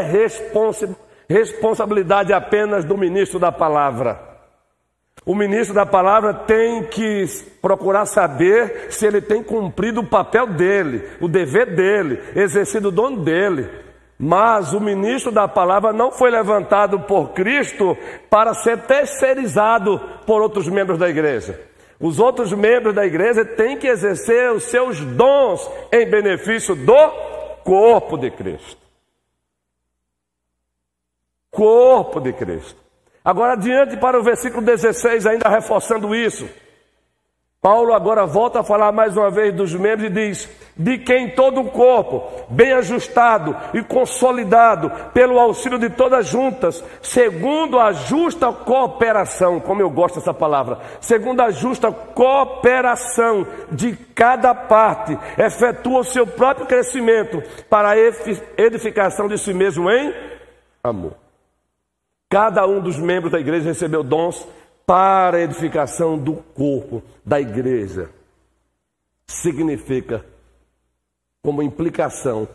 responsabilidade 1.28 2.32
apenas 2.32 2.86
do 2.86 2.98
ministro 2.98 3.40
da 3.40 3.52
palavra. 3.52 4.29
O 5.26 5.36
ministro 5.36 5.76
da 5.76 5.86
palavra 5.86 6.34
tem 6.34 6.84
que 6.84 7.26
procurar 7.62 8.06
saber 8.06 8.88
se 8.90 9.06
ele 9.06 9.22
tem 9.22 9.44
cumprido 9.44 10.02
o 10.02 10.08
papel 10.08 10.48
dele, 10.48 11.08
o 11.20 11.28
dever 11.28 11.76
dele, 11.76 12.20
exercido 12.36 12.88
o 12.88 12.92
dom 12.92 13.16
dele. 13.16 13.70
Mas 14.18 14.74
o 14.74 14.82
ministro 14.82 15.32
da 15.32 15.48
palavra 15.48 15.94
não 15.94 16.12
foi 16.12 16.30
levantado 16.30 17.00
por 17.02 17.30
Cristo 17.30 17.98
para 18.30 18.54
ser 18.54 18.80
terceirizado 18.80 20.00
por 20.26 20.42
outros 20.42 20.68
membros 20.68 20.98
da 20.98 21.10
igreja. 21.10 21.60
Os 22.00 22.20
outros 22.20 22.54
membros 22.54 22.94
da 22.94 23.06
igreja 23.06 23.44
têm 23.44 23.78
que 23.78 23.88
exercer 23.88 24.52
os 24.52 24.64
seus 24.64 25.00
dons 25.02 25.70
em 25.92 26.10
benefício 26.10 26.76
do 26.76 27.10
corpo 27.64 28.18
de 28.18 28.32
Cristo. 28.32 28.78
Corpo 31.52 32.22
de 32.22 32.32
Cristo. 32.32 32.89
Agora, 33.30 33.54
adiante 33.54 33.96
para 33.96 34.20
o 34.20 34.24
versículo 34.24 34.66
16, 34.66 35.28
ainda 35.28 35.48
reforçando 35.48 36.16
isso. 36.16 36.50
Paulo 37.62 37.94
agora 37.94 38.26
volta 38.26 38.62
a 38.62 38.64
falar 38.64 38.92
mais 38.92 39.16
uma 39.16 39.30
vez 39.30 39.54
dos 39.54 39.72
membros 39.76 40.10
e 40.10 40.12
diz: 40.12 40.50
De 40.76 40.98
quem 40.98 41.30
todo 41.30 41.62
o 41.62 41.70
corpo, 41.70 42.24
bem 42.50 42.74
ajustado 42.74 43.56
e 43.72 43.84
consolidado 43.84 44.92
pelo 45.14 45.38
auxílio 45.38 45.78
de 45.78 45.92
todas 45.92 46.26
juntas, 46.26 46.84
segundo 47.04 47.80
a 47.80 47.92
justa 47.92 48.52
cooperação, 48.52 49.60
como 49.60 49.84
eu 49.84 49.92
gosto 49.92 50.16
dessa 50.16 50.34
palavra, 50.34 50.80
segundo 51.00 51.40
a 51.42 51.52
justa 51.52 51.92
cooperação 51.92 53.46
de 53.72 53.96
cada 54.16 54.56
parte, 54.56 55.16
efetua 55.38 56.00
o 56.00 56.04
seu 56.04 56.26
próprio 56.26 56.66
crescimento 56.66 57.44
para 57.70 57.92
a 57.92 57.98
edificação 58.58 59.28
de 59.28 59.38
si 59.38 59.54
mesmo 59.54 59.88
em 59.88 60.16
amor. 60.84 61.29
Cada 62.30 62.68
um 62.68 62.80
dos 62.80 62.98
membros 62.98 63.32
da 63.32 63.40
igreja 63.40 63.70
recebeu 63.70 64.04
dons 64.04 64.48
para 64.86 65.38
a 65.38 65.42
edificação 65.42 66.18
do 66.18 66.36
corpo 66.36 67.02
da 67.26 67.42
igreja. 67.42 68.10
Significa, 69.28 70.24
como 71.42 71.64
implicação, 71.64 72.48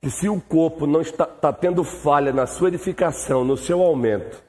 que 0.00 0.10
se 0.10 0.28
o 0.28 0.40
corpo 0.40 0.86
não 0.86 1.02
está, 1.02 1.24
está 1.24 1.52
tendo 1.52 1.84
falha 1.84 2.32
na 2.32 2.46
sua 2.46 2.68
edificação, 2.68 3.44
no 3.44 3.56
seu 3.56 3.82
aumento, 3.82 4.42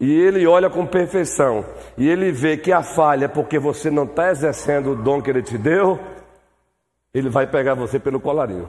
e 0.00 0.10
ele 0.10 0.46
olha 0.46 0.70
com 0.70 0.86
perfeição, 0.86 1.64
e 1.98 2.08
ele 2.08 2.32
vê 2.32 2.56
que 2.56 2.72
a 2.72 2.82
falha 2.82 3.26
é 3.26 3.28
porque 3.28 3.58
você 3.58 3.90
não 3.90 4.04
está 4.04 4.30
exercendo 4.30 4.92
o 4.92 4.96
dom 4.96 5.20
que 5.20 5.28
ele 5.28 5.42
te 5.42 5.58
deu, 5.58 5.98
ele 7.12 7.28
vai 7.28 7.46
pegar 7.46 7.74
você 7.74 7.98
pelo 7.98 8.20
colarinho. 8.20 8.68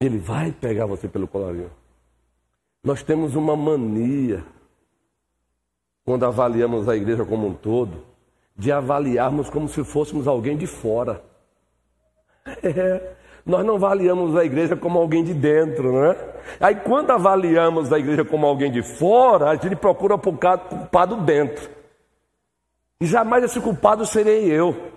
Ele 0.00 0.18
vai 0.18 0.52
pegar 0.52 0.86
você 0.86 1.08
pelo 1.08 1.26
colarinho. 1.26 1.70
Nós 2.84 3.02
temos 3.02 3.34
uma 3.34 3.56
mania, 3.56 4.44
quando 6.04 6.24
avaliamos 6.24 6.88
a 6.88 6.96
igreja 6.96 7.24
como 7.24 7.48
um 7.48 7.54
todo, 7.54 8.04
de 8.56 8.70
avaliarmos 8.70 9.50
como 9.50 9.68
se 9.68 9.82
fôssemos 9.82 10.28
alguém 10.28 10.56
de 10.56 10.66
fora. 10.66 11.22
É, 12.62 13.14
nós 13.44 13.64
não 13.64 13.74
avaliamos 13.74 14.34
a 14.36 14.44
igreja 14.44 14.74
como 14.74 14.98
alguém 14.98 15.22
de 15.22 15.34
dentro, 15.34 15.92
não 15.92 16.04
é? 16.04 16.34
Aí 16.60 16.76
quando 16.76 17.10
avaliamos 17.10 17.92
a 17.92 17.98
igreja 17.98 18.24
como 18.24 18.46
alguém 18.46 18.70
de 18.70 18.82
fora, 18.82 19.50
a 19.50 19.54
gente 19.56 19.76
procura 19.76 20.14
o 20.14 20.18
culpado 20.18 21.16
dentro. 21.22 21.68
E 23.00 23.06
jamais 23.06 23.44
esse 23.44 23.60
culpado 23.60 24.04
serei 24.06 24.50
eu. 24.50 24.92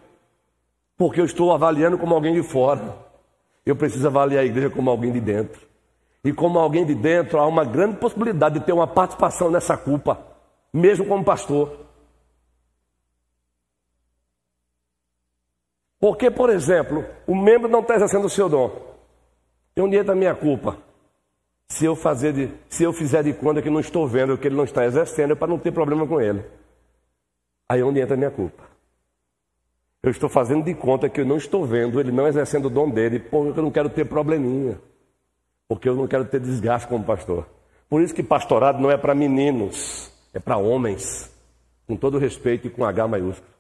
Porque 0.98 1.20
eu 1.20 1.26
estou 1.26 1.54
avaliando 1.54 1.98
como 1.98 2.14
alguém 2.16 2.34
de 2.34 2.44
fora. 2.44 3.11
Eu 3.66 3.76
preciso 3.76 4.08
avaliar 4.08 4.44
a 4.44 4.46
igreja 4.46 4.70
como 4.70 4.90
alguém 4.90 5.12
de 5.12 5.20
dentro. 5.20 5.62
E 6.24 6.32
como 6.32 6.60
alguém 6.60 6.86
de 6.86 6.94
dentro, 6.94 7.40
há 7.40 7.48
uma 7.48 7.66
grande 7.66 7.98
possibilidade 7.98 8.60
de 8.60 8.66
ter 8.66 8.74
uma 8.74 8.88
participação 8.88 9.50
nessa 9.50 9.76
culpa, 9.76 10.20
mesmo 10.72 11.06
como 11.06 11.24
pastor. 11.24 11.80
Porque, 16.00 16.32
por 16.32 16.50
exemplo, 16.50 17.06
o 17.28 17.36
membro 17.36 17.70
não 17.70 17.82
está 17.82 17.96
exercendo 17.96 18.26
o 18.26 18.30
seu 18.30 18.50
dom. 18.50 18.72
E 19.76 19.82
onde 19.82 19.98
entra 19.98 20.14
a 20.14 20.16
minha 20.16 20.36
culpa? 20.36 20.78
Se 21.70 21.86
eu, 21.86 21.96
fazer 21.96 22.34
de, 22.34 22.52
se 22.68 22.84
eu 22.84 22.92
fizer 22.92 23.24
de 23.24 23.34
conta 23.34 23.62
que 23.62 23.70
não 23.70 23.80
estou 23.80 24.08
vendo 24.08 24.38
que 24.38 24.48
ele 24.48 24.56
não 24.56 24.64
está 24.64 24.84
exercendo, 24.86 25.34
é 25.34 25.36
para 25.36 25.48
não 25.48 25.58
ter 25.58 25.72
problema 25.72 26.06
com 26.06 26.20
ele. 26.20 26.44
Aí 27.70 27.80
é 27.80 27.84
onde 27.84 28.02
entra 28.02 28.16
a 28.16 28.18
minha 28.18 28.32
culpa. 28.32 28.71
Eu 30.04 30.10
estou 30.10 30.28
fazendo 30.28 30.66
de 30.66 30.74
conta 30.74 31.08
que 31.08 31.22
eu 31.22 31.26
não 31.26 31.38
estou 31.38 31.66
vendo 31.66 32.00
ele 32.00 32.12
não 32.12 32.28
exercendo 32.28 32.66
o 32.66 32.70
dom 32.70 32.90
dele, 32.90 33.20
porque 33.20 33.60
eu 33.60 33.64
não 33.64 33.72
quero 33.72 33.90
ter 33.90 34.06
probleminha. 34.06 34.80
Porque 35.68 35.88
eu 35.88 35.96
não 35.96 36.08
quero 36.08 36.26
ter 36.26 36.40
desgaste 36.40 36.88
como 36.88 37.04
pastor. 37.04 37.48
Por 37.88 38.02
isso 38.02 38.14
que 38.14 38.24
pastorado 38.24 38.80
não 38.80 38.90
é 38.90 38.98
para 38.98 39.14
meninos, 39.14 40.12
é 40.34 40.40
para 40.40 40.58
homens. 40.58 41.32
Com 41.86 41.96
todo 41.96 42.18
respeito 42.18 42.68
e 42.68 42.70
com 42.70 42.84
H 42.84 43.08
maiúsculo. 43.08 43.52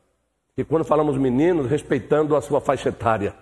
E 0.57 0.63
quando 0.63 0.83
falamos 0.83 1.17
meninos, 1.17 1.69
respeitando 1.69 2.35
a 2.35 2.41
sua 2.41 2.59
faixa 2.59 2.89
etária. 2.89 3.35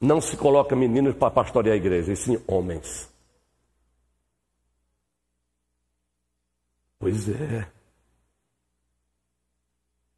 Não 0.00 0.20
se 0.20 0.36
coloca 0.36 0.74
meninos 0.74 1.14
para 1.14 1.30
pastorear 1.30 1.74
a 1.74 1.76
igreja, 1.76 2.12
e 2.12 2.16
sim 2.16 2.42
homens. 2.46 3.08
Pois 6.98 7.28
é. 7.28 7.66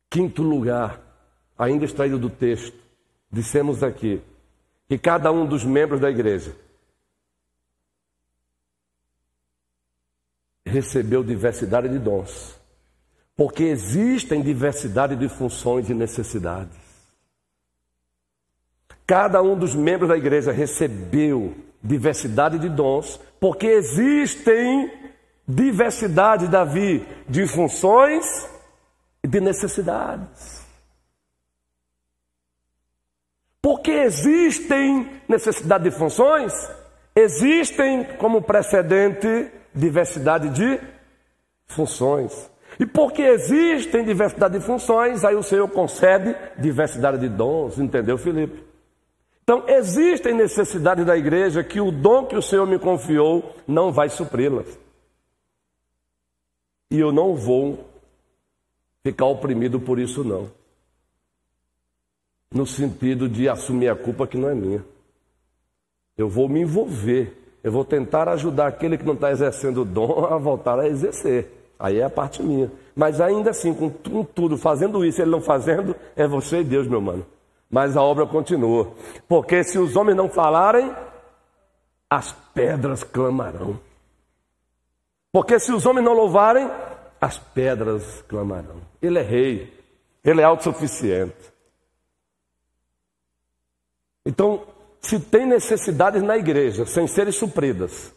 Quinto 0.08 0.42
lugar, 0.42 1.05
ainda 1.58 1.84
extraído 1.84 2.18
do 2.18 2.30
texto, 2.30 2.76
dissemos 3.30 3.82
aqui 3.82 4.22
que 4.88 4.98
cada 4.98 5.32
um 5.32 5.46
dos 5.46 5.64
membros 5.64 6.00
da 6.00 6.10
igreja 6.10 6.54
recebeu 10.64 11.22
diversidade 11.22 11.88
de 11.88 11.98
dons, 11.98 12.58
porque 13.36 13.64
existem 13.64 14.42
diversidade 14.42 15.16
de 15.16 15.28
funções 15.28 15.88
e 15.88 15.94
necessidades. 15.94 16.76
Cada 19.06 19.40
um 19.40 19.56
dos 19.56 19.75
membros 19.75 20.08
da 20.08 20.16
igreja 20.16 20.50
recebeu 20.50 21.54
diversidade 21.82 22.58
de 22.58 22.68
dons, 22.68 23.20
porque 23.38 23.66
existem 23.66 24.90
diversidade, 25.46 26.48
Davi, 26.48 27.06
de 27.28 27.46
funções 27.46 28.26
e 29.22 29.28
de 29.28 29.40
necessidades. 29.40 30.65
Porque 33.66 33.90
existem 33.90 35.11
necessidade 35.28 35.82
de 35.82 35.90
funções, 35.90 36.52
existem 37.16 38.04
como 38.16 38.40
precedente 38.40 39.50
diversidade 39.75 40.50
de 40.50 40.80
funções. 41.66 42.49
E 42.78 42.87
porque 42.87 43.23
existem 43.23 44.04
diversidade 44.04 44.56
de 44.56 44.64
funções, 44.64 45.25
aí 45.25 45.35
o 45.35 45.42
Senhor 45.42 45.68
concede 45.68 46.37
diversidade 46.56 47.18
de 47.18 47.28
dons, 47.28 47.76
entendeu, 47.80 48.16
Felipe? 48.16 48.62
Então, 49.42 49.64
existem 49.66 50.32
necessidades 50.32 51.04
da 51.04 51.16
igreja 51.16 51.64
que 51.64 51.80
o 51.80 51.90
dom 51.90 52.25
que 52.25 52.37
o 52.37 52.42
Senhor 52.42 52.68
me 52.68 52.78
confiou 52.78 53.52
não 53.66 53.90
vai 53.90 54.08
supri-las. 54.08 54.78
E 56.88 57.00
eu 57.00 57.11
não 57.11 57.35
vou 57.35 57.85
ficar 59.02 59.26
oprimido 59.26 59.80
por 59.80 59.99
isso, 59.99 60.23
não 60.23 60.54
no 62.52 62.66
sentido 62.66 63.28
de 63.28 63.48
assumir 63.48 63.88
a 63.88 63.96
culpa 63.96 64.26
que 64.26 64.36
não 64.36 64.48
é 64.48 64.54
minha. 64.54 64.84
Eu 66.16 66.28
vou 66.28 66.48
me 66.48 66.60
envolver, 66.60 67.36
eu 67.62 67.71
vou 67.71 67.84
tentar 67.84 68.28
ajudar 68.28 68.68
aquele 68.68 68.97
que 68.97 69.04
não 69.04 69.14
está 69.14 69.30
exercendo 69.30 69.82
o 69.82 69.84
dom 69.84 70.25
a 70.30 70.38
voltar 70.38 70.78
a 70.78 70.88
exercer. 70.88 71.52
Aí 71.78 71.99
é 71.99 72.04
a 72.04 72.10
parte 72.10 72.42
minha. 72.42 72.71
Mas 72.94 73.21
ainda 73.21 73.50
assim, 73.50 73.75
com, 73.75 73.90
tudo, 74.25 74.56
fazendo 74.56 75.04
isso, 75.04 75.21
ele 75.21 75.30
não 75.30 75.42
fazendo, 75.42 75.94
é 76.14 76.26
você 76.26 76.60
e 76.60 76.64
Deus, 76.64 76.86
meu 76.86 77.00
mano. 77.00 77.26
Mas 77.71 77.97
a 77.97 78.02
obra 78.02 78.26
continua. 78.26 78.92
Porque 79.28 79.62
se 79.62 79.78
os 79.78 79.94
homens 79.97 80.16
não 80.16 80.28
falarem, 80.30 80.90
as 82.08 82.32
pedras 82.54 83.04
clamarão. 83.04 83.78
Porque 85.30 85.58
se 85.60 85.71
os 85.73 85.84
homens 85.84 86.04
não 86.04 86.14
louvarem, 86.14 86.71
as 87.21 87.38
pedras 87.38 88.23
clamarão. 88.23 88.80
Ele 89.02 89.18
é 89.18 89.23
rei, 89.23 89.84
ele 90.25 90.40
é 90.40 90.44
autossuficiente. 90.44 91.55
Então, 94.26 94.62
se 95.00 95.21
tem 95.21 95.47
necessidades 95.47 96.21
na 96.21 96.36
igreja 96.36 96.84
sem 96.84 97.06
serem 97.06 97.32
supridas, 97.32 98.12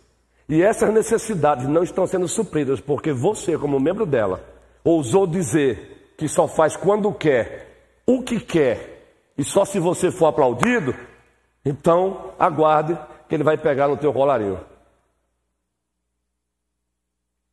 e 0.49 0.63
essas 0.63 0.91
necessidades 0.91 1.67
não 1.67 1.83
estão 1.83 2.07
sendo 2.07 2.27
supridas 2.27 2.81
porque 2.81 3.13
você, 3.13 3.55
como 3.55 3.79
membro 3.79 4.07
dela, 4.07 4.43
ousou 4.83 5.27
dizer 5.27 6.15
que 6.17 6.27
só 6.27 6.47
faz 6.47 6.75
quando 6.75 7.13
quer, 7.13 8.01
o 8.07 8.23
que 8.23 8.39
quer, 8.39 9.03
e 9.37 9.43
só 9.43 9.63
se 9.63 9.79
você 9.79 10.09
for 10.09 10.25
aplaudido, 10.25 10.95
então 11.63 12.33
aguarde 12.39 12.97
que 13.27 13.35
ele 13.35 13.43
vai 13.43 13.55
pegar 13.55 13.87
no 13.87 13.95
teu 13.95 14.11
colarinho. 14.11 14.59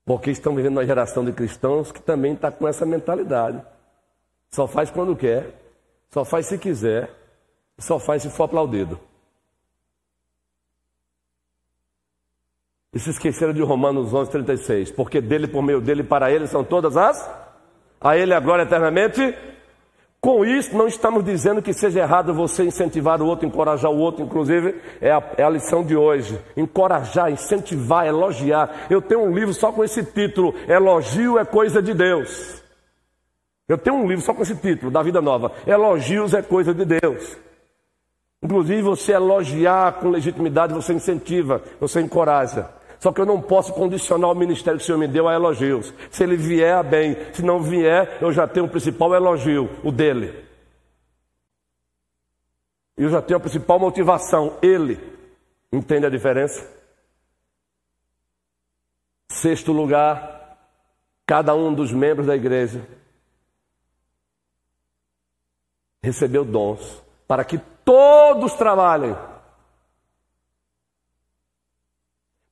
Porque 0.07 0.31
estamos 0.31 0.57
vivendo 0.57 0.79
uma 0.79 0.87
geração 0.87 1.23
de 1.23 1.33
cristãos 1.33 1.93
que 1.93 2.01
também 2.01 2.33
está 2.33 2.51
com 2.51 2.67
essa 2.67 2.87
mentalidade. 2.87 3.61
Só 4.51 4.67
faz 4.67 4.91
quando 4.91 5.15
quer, 5.15 5.51
só 6.11 6.25
faz 6.25 6.47
se 6.47 6.57
quiser, 6.57 7.11
só 7.79 7.99
faz 7.99 8.23
se 8.23 8.31
for 8.31 8.45
aplaudido. 8.45 8.99
E 12.95 12.99
se 12.99 13.11
esqueceram 13.11 13.53
de 13.53 13.63
Romanos 13.63 14.15
11, 14.15 14.31
36. 14.31 14.91
Porque 14.93 15.21
dele, 15.21 15.47
por 15.47 15.63
meio 15.63 15.81
dele, 15.81 16.03
para 16.03 16.31
ele 16.33 16.47
são 16.47 16.65
todas 16.65 16.97
as. 16.97 17.31
A 18.01 18.17
ele 18.17 18.33
a 18.33 18.41
glória 18.41 18.63
eternamente. 18.63 19.37
Com 20.19 20.45
isso, 20.45 20.77
não 20.77 20.89
estamos 20.89 21.23
dizendo 21.23 21.61
que 21.61 21.75
seja 21.75 22.01
errado 22.01 22.33
você 22.33 22.65
incentivar 22.65 23.21
o 23.21 23.27
outro, 23.27 23.47
encorajar 23.47 23.91
o 23.91 23.99
outro, 23.99 24.25
inclusive 24.25 24.81
é 25.01 25.13
a, 25.13 25.23
é 25.37 25.43
a, 25.43 25.51
lição 25.51 25.85
de 25.85 25.95
hoje. 25.95 26.41
Encorajar, 26.57 27.31
incentivar, 27.31 28.07
elogiar. 28.07 28.87
Eu 28.89 29.03
tenho 29.03 29.21
um 29.21 29.33
livro 29.33 29.53
só 29.53 29.71
com 29.71 29.85
esse 29.85 30.03
título: 30.03 30.55
Elogio 30.67 31.39
é 31.39 31.45
coisa 31.45 31.83
de 31.83 31.93
Deus. 31.93 32.63
Eu 33.69 33.77
tenho 33.77 33.97
um 33.97 34.09
livro 34.09 34.25
só 34.25 34.33
com 34.33 34.43
esse 34.43 34.57
título, 34.57 34.91
da 34.91 35.03
Vida 35.03 35.21
Nova: 35.21 35.53
Elogios 35.67 36.33
é 36.33 36.41
coisa 36.41 36.73
de 36.73 36.85
Deus. 36.85 37.37
Inclusive, 38.47 38.81
você 38.81 39.11
elogiar 39.11 39.95
com 39.95 40.09
legitimidade, 40.09 40.73
você 40.73 40.93
incentiva, 40.93 41.61
você 41.81 42.01
encoraja. 42.01 42.71
Só 43.01 43.11
que 43.11 43.21
eu 43.21 43.27
não 43.27 43.43
posso 43.43 43.73
condicionar 43.73 44.31
o 44.31 44.37
ministério 44.37 44.79
que 44.79 44.85
o 44.85 44.87
Senhor 44.87 44.99
me 44.99 45.09
deu 45.09 45.27
a 45.27 45.35
elogios. 45.35 45.93
Se 46.13 46.23
ele 46.23 46.37
vier, 46.37 46.85
bem. 46.85 47.17
Se 47.33 47.43
não 47.43 47.61
vier, 47.61 48.19
eu 48.23 48.31
já 48.31 48.47
tenho 48.47 48.67
o 48.67 48.69
principal 48.69 49.13
elogio, 49.13 49.69
o 49.83 49.91
dele. 49.91 50.45
E 52.97 53.03
eu 53.03 53.11
já 53.11 53.21
tenho 53.21 53.37
a 53.37 53.41
principal 53.41 53.81
motivação, 53.81 54.57
ele. 54.63 54.97
Entende 55.73 56.07
a 56.07 56.11
diferença? 56.11 56.73
Sexto 59.29 59.73
lugar, 59.73 60.57
cada 61.27 61.53
um 61.53 61.75
dos 61.75 61.93
membros 61.93 62.29
da 62.29 62.37
igreja 62.37 62.87
recebeu 66.01 66.45
dons 66.45 67.03
para 67.27 67.45
que 67.45 67.61
todos 67.87 68.55
trabalhem, 68.55 69.17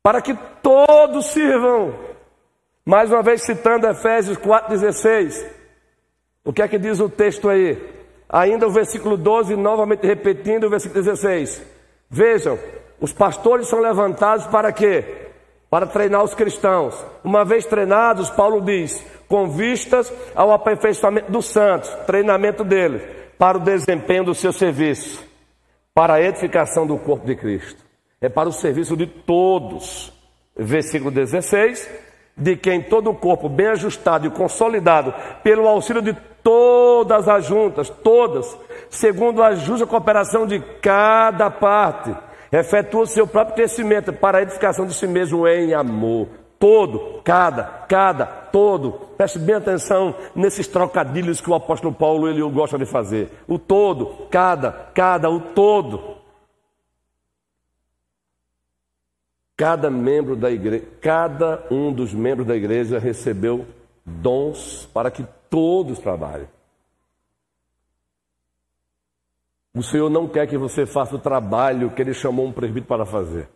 para 0.00 0.22
que 0.22 0.32
todos 0.62 1.26
sirvam. 1.26 1.92
Mais 2.86 3.10
uma 3.10 3.22
vez 3.22 3.42
citando 3.42 3.88
Efésios 3.88 4.38
4,16. 4.38 5.44
O 6.44 6.52
que 6.52 6.62
é 6.62 6.68
que 6.68 6.78
diz 6.78 7.00
o 7.00 7.08
texto 7.08 7.48
aí? 7.48 7.82
Ainda 8.28 8.66
o 8.66 8.70
versículo 8.70 9.16
12, 9.16 9.56
novamente 9.56 10.06
repetindo 10.06 10.64
o 10.64 10.70
versículo 10.70 11.02
16. 11.02 11.62
Vejam, 12.08 12.58
os 13.00 13.12
pastores 13.12 13.66
são 13.66 13.80
levantados 13.80 14.46
para 14.46 14.70
quê? 14.70 15.30
Para 15.68 15.86
treinar 15.86 16.22
os 16.22 16.34
cristãos. 16.34 16.94
Uma 17.24 17.44
vez 17.44 17.64
treinados, 17.64 18.30
Paulo 18.30 18.60
diz, 18.60 19.04
com 19.26 19.48
vistas 19.48 20.12
ao 20.34 20.52
aperfeiçoamento 20.52 21.32
dos 21.32 21.46
santos, 21.46 21.88
treinamento 22.06 22.62
deles 22.62 23.23
para 23.38 23.58
o 23.58 23.60
desempenho 23.60 24.24
do 24.24 24.34
seu 24.34 24.52
serviço, 24.52 25.24
para 25.92 26.14
a 26.14 26.22
edificação 26.22 26.86
do 26.86 26.96
corpo 26.98 27.26
de 27.26 27.36
Cristo. 27.36 27.84
É 28.20 28.28
para 28.28 28.48
o 28.48 28.52
serviço 28.52 28.96
de 28.96 29.06
todos. 29.06 30.12
Versículo 30.56 31.10
16: 31.10 31.88
de 32.36 32.56
quem 32.56 32.82
todo 32.82 33.10
o 33.10 33.14
corpo 33.14 33.48
bem 33.48 33.68
ajustado 33.68 34.26
e 34.26 34.30
consolidado 34.30 35.14
pelo 35.42 35.68
auxílio 35.68 36.02
de 36.02 36.14
todas 36.42 37.28
as 37.28 37.46
juntas, 37.46 37.88
todas, 37.88 38.56
segundo 38.90 39.42
a 39.42 39.54
justa 39.54 39.86
cooperação 39.86 40.46
de 40.46 40.60
cada 40.82 41.50
parte, 41.50 42.14
efetua 42.52 43.02
o 43.02 43.06
seu 43.06 43.26
próprio 43.26 43.56
crescimento 43.56 44.12
para 44.12 44.38
a 44.38 44.42
edificação 44.42 44.86
de 44.86 44.94
si 44.94 45.06
mesmo 45.06 45.46
em 45.46 45.72
amor. 45.74 46.28
Todo, 46.58 47.20
cada, 47.24 47.62
cada, 47.88 48.26
todo. 48.54 48.92
Preste 49.16 49.36
bem 49.36 49.56
atenção 49.56 50.14
nesses 50.32 50.68
trocadilhos 50.68 51.40
que 51.40 51.50
o 51.50 51.56
apóstolo 51.56 51.92
Paulo 51.92 52.28
ele 52.28 52.40
gosta 52.52 52.78
de 52.78 52.86
fazer. 52.86 53.28
O 53.48 53.58
todo, 53.58 54.28
cada, 54.30 54.70
cada, 54.70 55.28
o 55.28 55.40
todo. 55.40 56.18
Cada 59.56 59.90
membro 59.90 60.36
da 60.36 60.52
igreja, 60.52 60.86
cada 61.00 61.66
um 61.68 61.92
dos 61.92 62.14
membros 62.14 62.46
da 62.46 62.54
igreja 62.54 63.00
recebeu 63.00 63.66
dons 64.06 64.88
para 64.94 65.10
que 65.10 65.26
todos 65.50 65.98
trabalhem. 65.98 66.46
O 69.74 69.82
Senhor 69.82 70.08
não 70.08 70.28
quer 70.28 70.46
que 70.46 70.56
você 70.56 70.86
faça 70.86 71.16
o 71.16 71.18
trabalho 71.18 71.90
que 71.90 72.00
Ele 72.00 72.14
chamou 72.14 72.46
um 72.46 72.52
presbítero 72.52 72.86
para 72.86 73.04
fazer. 73.04 73.48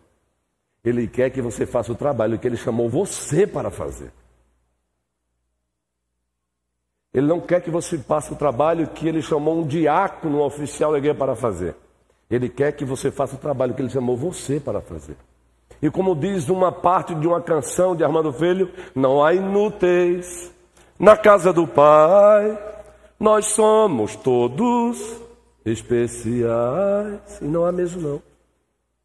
Ele 0.84 1.06
quer 1.06 1.30
que 1.30 1.40
você 1.40 1.64
faça 1.64 1.92
o 1.92 1.94
trabalho 1.94 2.36
que 2.36 2.48
Ele 2.48 2.56
chamou 2.56 2.88
você 2.88 3.46
para 3.46 3.70
fazer. 3.70 4.10
Ele 7.12 7.26
não 7.26 7.40
quer 7.40 7.62
que 7.62 7.70
você 7.70 7.98
faça 7.98 8.32
o 8.32 8.36
trabalho 8.36 8.88
que 8.88 9.08
Ele 9.08 9.22
chamou 9.22 9.58
um 9.58 9.66
diácono, 9.66 10.38
um 10.38 10.42
oficial 10.42 10.92
da 10.92 10.98
igreja 10.98 11.14
para 11.14 11.34
fazer. 11.34 11.74
Ele 12.30 12.48
quer 12.48 12.72
que 12.72 12.84
você 12.84 13.10
faça 13.10 13.34
o 13.34 13.38
trabalho 13.38 13.74
que 13.74 13.80
Ele 13.80 13.90
chamou 13.90 14.16
você 14.16 14.60
para 14.60 14.80
fazer. 14.80 15.16
E 15.80 15.90
como 15.90 16.14
diz 16.14 16.48
uma 16.48 16.72
parte 16.72 17.14
de 17.14 17.26
uma 17.26 17.40
canção 17.40 17.96
de 17.96 18.04
Armando 18.04 18.32
Filho, 18.32 18.70
não 18.94 19.24
há 19.24 19.32
inúteis 19.32 20.52
na 20.98 21.16
casa 21.16 21.52
do 21.52 21.66
Pai, 21.66 22.58
nós 23.18 23.46
somos 23.46 24.14
todos 24.16 25.20
especiais. 25.64 27.40
E 27.40 27.44
não 27.44 27.64
há 27.64 27.72
mesmo 27.72 28.00
não. 28.00 28.22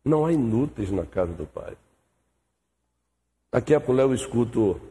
Não 0.04 0.26
há 0.26 0.34
inúteis 0.34 0.92
na 0.92 1.06
casa 1.06 1.32
do 1.32 1.46
Pai. 1.46 1.78
Aqui 3.52 3.74
a 3.74 3.80
Pulé 3.80 4.04
eu 4.04 4.14
escuto 4.14 4.82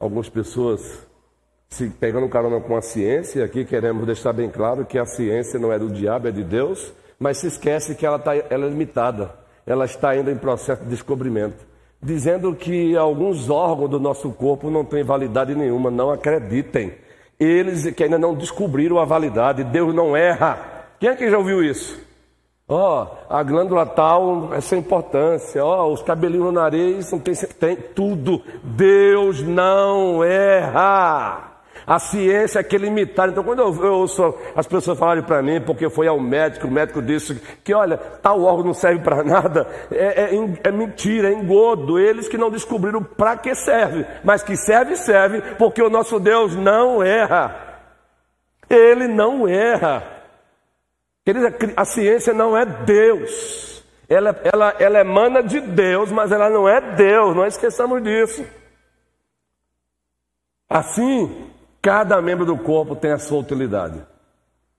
algumas 0.00 0.28
pessoas 0.28 1.05
se 1.68 1.88
pegando 1.90 2.28
carona 2.28 2.60
com 2.60 2.76
a 2.76 2.82
ciência, 2.82 3.44
aqui 3.44 3.64
queremos 3.64 4.06
deixar 4.06 4.32
bem 4.32 4.48
claro 4.48 4.84
que 4.84 4.98
a 4.98 5.04
ciência 5.04 5.58
não 5.58 5.72
é 5.72 5.78
do 5.78 5.90
diabo, 5.90 6.28
é 6.28 6.30
de 6.30 6.44
Deus, 6.44 6.92
mas 7.18 7.38
se 7.38 7.48
esquece 7.48 7.94
que 7.94 8.06
ela, 8.06 8.18
tá, 8.18 8.34
ela 8.36 8.66
é 8.66 8.68
limitada, 8.68 9.30
ela 9.66 9.84
está 9.84 10.10
ainda 10.10 10.30
em 10.30 10.36
processo 10.36 10.82
de 10.84 10.90
descobrimento, 10.90 11.66
dizendo 12.00 12.54
que 12.54 12.96
alguns 12.96 13.50
órgãos 13.50 13.90
do 13.90 13.98
nosso 13.98 14.30
corpo 14.30 14.70
não 14.70 14.84
têm 14.84 15.02
validade 15.02 15.54
nenhuma, 15.54 15.90
não 15.90 16.10
acreditem. 16.10 16.94
Eles 17.38 17.90
que 17.90 18.04
ainda 18.04 18.18
não 18.18 18.34
descobriram 18.34 18.98
a 18.98 19.04
validade, 19.04 19.64
Deus 19.64 19.94
não 19.94 20.16
erra. 20.16 20.94
Quem 20.98 21.10
é 21.10 21.16
que 21.16 21.30
já 21.30 21.36
ouviu 21.36 21.62
isso? 21.62 22.00
Ó, 22.68 23.04
oh, 23.04 23.32
a 23.32 23.42
glândula 23.42 23.86
tal 23.86 24.52
é 24.52 24.60
sem 24.60 24.80
importância. 24.80 25.64
Ó, 25.64 25.86
oh, 25.86 25.92
os 25.92 26.02
cabelinhos 26.02 26.46
no 26.46 26.52
nariz 26.52 27.12
não 27.12 27.18
tem, 27.18 27.34
tem 27.34 27.76
tudo. 27.76 28.42
Deus 28.64 29.42
não 29.42 30.24
erra. 30.24 31.55
A 31.86 32.00
ciência 32.00 32.58
é 32.58 32.62
que 32.64 32.74
é 32.74 32.78
limitada. 32.78 33.30
Então, 33.30 33.44
quando 33.44 33.60
eu, 33.60 33.84
eu 33.84 33.94
ouço 33.94 34.34
as 34.56 34.66
pessoas 34.66 34.98
falarem 34.98 35.22
para 35.22 35.40
mim, 35.40 35.60
porque 35.60 35.88
foi 35.88 36.08
ao 36.08 36.18
médico, 36.18 36.66
o 36.66 36.70
médico 36.70 37.00
disse 37.00 37.40
que, 37.62 37.72
olha, 37.72 37.96
tal 37.96 38.42
órgão 38.42 38.66
não 38.66 38.74
serve 38.74 39.04
para 39.04 39.22
nada, 39.22 39.68
é, 39.92 40.34
é, 40.34 40.58
é, 40.64 40.72
mentira, 40.72 41.30
é 41.30 41.32
engodo. 41.32 41.98
Eles 41.98 42.26
que 42.28 42.36
não 42.36 42.50
descobriram 42.50 43.04
para 43.04 43.36
que 43.36 43.54
serve, 43.54 44.04
mas 44.24 44.42
que 44.42 44.56
serve, 44.56 44.96
serve, 44.96 45.40
porque 45.56 45.80
o 45.80 45.88
nosso 45.88 46.18
Deus 46.18 46.56
não 46.56 47.04
erra. 47.04 47.54
Ele 48.68 49.06
não 49.06 49.46
erra. 49.46 50.02
Querida, 51.24 51.54
a 51.76 51.84
ciência 51.84 52.34
não 52.34 52.56
é 52.56 52.66
Deus. 52.66 53.84
Ela, 54.08 54.40
ela, 54.42 54.74
ela 54.78 55.00
emana 55.00 55.40
de 55.40 55.60
Deus, 55.60 56.10
mas 56.10 56.32
ela 56.32 56.50
não 56.50 56.68
é 56.68 56.80
Deus, 56.80 57.34
não 57.34 57.46
esqueçamos 57.46 58.02
disso. 58.02 58.44
Assim, 60.68 61.50
Cada 61.86 62.20
membro 62.20 62.44
do 62.44 62.56
corpo 62.56 62.96
tem 62.96 63.12
a 63.12 63.18
sua 63.18 63.38
utilidade. 63.38 64.02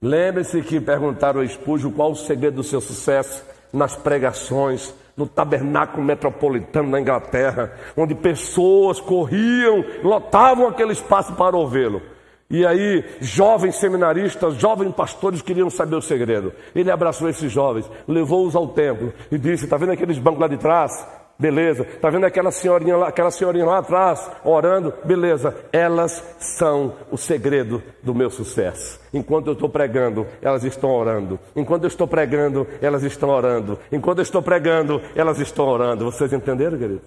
Lembre-se 0.02 0.60
que 0.60 0.78
perguntaram 0.78 1.40
ao 1.40 1.46
Espúgio 1.46 1.90
qual 1.90 2.10
o 2.10 2.14
segredo 2.14 2.56
do 2.56 2.62
seu 2.62 2.82
sucesso 2.82 3.42
nas 3.72 3.96
pregações, 3.96 4.94
no 5.16 5.26
tabernáculo 5.26 6.04
metropolitano 6.04 6.90
na 6.90 7.00
Inglaterra, 7.00 7.72
onde 7.96 8.14
pessoas 8.14 9.00
corriam, 9.00 9.82
lotavam 10.04 10.68
aquele 10.68 10.92
espaço 10.92 11.32
para 11.32 11.56
ouvi-lo. 11.56 12.02
E 12.50 12.66
aí, 12.66 13.02
jovens 13.22 13.76
seminaristas, 13.76 14.56
jovens 14.56 14.94
pastores 14.94 15.40
queriam 15.40 15.70
saber 15.70 15.96
o 15.96 16.02
segredo. 16.02 16.52
Ele 16.74 16.90
abraçou 16.90 17.26
esses 17.26 17.50
jovens, 17.50 17.90
levou-os 18.06 18.54
ao 18.54 18.68
templo 18.68 19.14
e 19.32 19.38
disse: 19.38 19.64
Está 19.64 19.78
vendo 19.78 19.92
aqueles 19.92 20.18
bancos 20.18 20.40
lá 20.40 20.48
de 20.48 20.58
trás? 20.58 21.06
Beleza. 21.38 21.84
Está 21.84 22.10
vendo 22.10 22.26
aquela 22.26 22.50
senhorinha, 22.50 22.96
lá, 22.96 23.08
aquela 23.08 23.30
senhorinha 23.30 23.64
lá 23.64 23.78
atrás 23.78 24.28
orando? 24.42 24.92
Beleza. 25.04 25.54
Elas 25.72 26.24
são 26.40 26.96
o 27.12 27.16
segredo 27.16 27.80
do 28.02 28.12
meu 28.12 28.28
sucesso. 28.28 29.00
Enquanto 29.14 29.46
eu 29.46 29.52
estou 29.52 29.68
pregando, 29.68 30.26
elas 30.42 30.64
estão 30.64 30.90
orando. 30.90 31.38
Enquanto 31.54 31.84
eu 31.84 31.88
estou 31.88 32.08
pregando, 32.08 32.66
elas 32.82 33.04
estão 33.04 33.28
orando. 33.28 33.78
Enquanto 33.92 34.18
eu 34.18 34.22
estou 34.22 34.42
pregando, 34.42 35.00
elas 35.14 35.38
estão 35.38 35.66
orando. 35.66 36.04
Vocês 36.04 36.32
entenderam, 36.32 36.76
querido? 36.76 37.02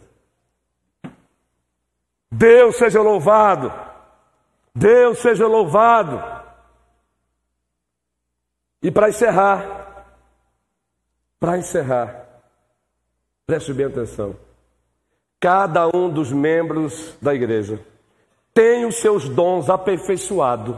Deus 2.32 2.78
seja 2.78 3.02
louvado. 3.02 3.74
Deus 4.74 5.20
seja 5.20 5.46
louvado. 5.46 6.24
E 8.82 8.90
para 8.90 9.10
encerrar, 9.10 10.06
para 11.38 11.58
encerrar, 11.58 12.21
Preste 13.52 13.74
bem 13.74 13.88
atenção. 13.88 14.34
Cada 15.38 15.86
um 15.94 16.10
dos 16.10 16.32
membros 16.32 17.18
da 17.22 17.36
igreja 17.36 17.82
tem 18.54 18.86
os 18.86 18.96
seus 18.96 19.28
dons 19.28 19.70
aperfeiçoados 19.70 20.78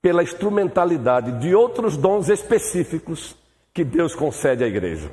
pela 0.00 0.22
instrumentalidade 0.22 1.32
de 1.40 1.56
outros 1.56 1.96
dons 1.96 2.28
específicos 2.28 3.34
que 3.74 3.82
Deus 3.82 4.14
concede 4.14 4.62
à 4.62 4.68
igreja. 4.68 5.10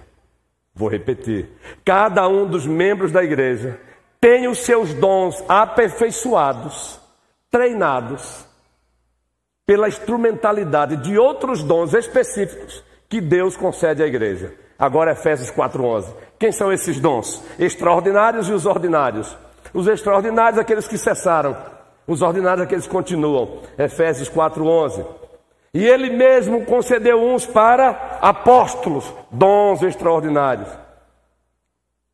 Vou 0.71 0.87
repetir. 0.87 1.49
Cada 1.83 2.27
um 2.27 2.45
dos 2.45 2.67
membros 2.67 3.11
da 3.11 3.23
igreja 3.23 3.79
tem 4.21 4.47
os 4.47 4.59
seus 4.59 4.93
dons 4.93 5.43
aperfeiçoados, 5.49 6.99
treinados 7.49 8.45
pela 9.65 9.87
instrumentalidade 9.87 10.97
de 10.97 11.17
outros 11.17 11.63
dons 11.63 11.95
específicos 11.95 12.83
que 13.09 13.19
Deus 13.19 13.57
concede 13.57 14.03
à 14.03 14.05
igreja. 14.05 14.53
Agora 14.77 15.13
Efésios 15.13 15.49
4:11. 15.49 16.24
Quem 16.37 16.51
são 16.51 16.71
esses 16.71 16.99
dons? 16.99 17.41
Extraordinários 17.57 18.49
e 18.49 18.53
os 18.53 18.65
ordinários. 18.65 19.35
Os 19.73 19.87
extraordinários 19.87 20.59
aqueles 20.59 20.87
que 20.87 20.97
cessaram, 20.97 21.55
os 22.07 22.21
ordinários 22.21 22.65
aqueles 22.65 22.85
que 22.85 22.91
continuam. 22.91 23.59
Efésios 23.77 24.29
4:11. 24.29 25.05
E 25.73 25.85
ele 25.85 26.09
mesmo 26.09 26.65
concedeu 26.65 27.21
uns 27.21 27.45
para 27.45 28.17
apóstolos, 28.21 29.11
dons 29.29 29.81
extraordinários. 29.83 30.69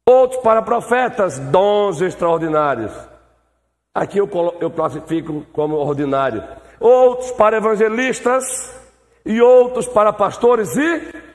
Outros 0.09 0.41
para 0.41 0.63
profetas, 0.63 1.37
dons 1.37 2.01
extraordinários. 2.01 2.91
Aqui 3.93 4.17
eu, 4.17 4.29
eu 4.59 4.71
classifico 4.71 5.45
como 5.53 5.75
ordinário. 5.75 6.43
Outros 6.79 7.31
para 7.31 7.57
evangelistas 7.57 8.43
e 9.23 9.39
outros 9.41 9.87
para 9.87 10.11
pastores 10.11 10.75
e 10.75 11.30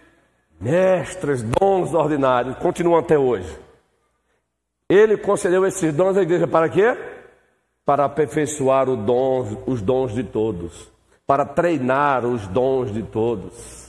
mestres, 0.60 1.42
dons 1.42 1.94
ordinários, 1.94 2.56
continuam 2.58 2.98
até 2.98 3.18
hoje. 3.18 3.58
Ele 4.88 5.16
concedeu 5.16 5.66
esses 5.66 5.92
dons 5.94 6.16
à 6.16 6.22
igreja 6.22 6.46
para 6.46 6.68
quê? 6.68 6.96
Para 7.84 8.04
aperfeiçoar 8.04 8.88
os 8.88 9.82
dons 9.82 10.14
de 10.14 10.24
todos, 10.24 10.90
para 11.26 11.44
treinar 11.44 12.24
os 12.24 12.46
dons 12.46 12.92
de 12.92 13.02
todos. 13.02 13.86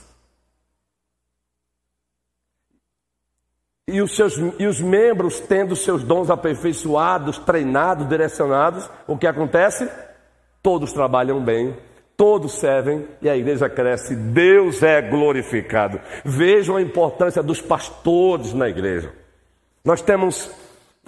E 3.86 4.02
os, 4.02 4.14
seus, 4.14 4.36
e 4.58 4.66
os 4.66 4.80
membros, 4.80 5.40
tendo 5.40 5.74
seus 5.74 6.04
dons 6.04 6.28
aperfeiçoados, 6.28 7.38
treinados, 7.38 8.06
direcionados, 8.06 8.90
o 9.06 9.16
que 9.16 9.26
acontece? 9.26 9.90
Todos 10.62 10.92
trabalham 10.92 11.42
bem, 11.42 11.74
todos 12.18 12.54
servem 12.54 13.06
e 13.22 13.30
a 13.30 13.36
igreja 13.36 13.70
cresce, 13.70 14.16
Deus 14.16 14.82
é 14.82 15.00
glorificado. 15.00 16.00
Vejam 16.24 16.74
a 16.74 16.82
importância 16.82 17.44
dos 17.44 17.60
pastores 17.60 18.52
na 18.52 18.68
igreja. 18.68 19.12
Nós 19.84 20.02
temos 20.02 20.50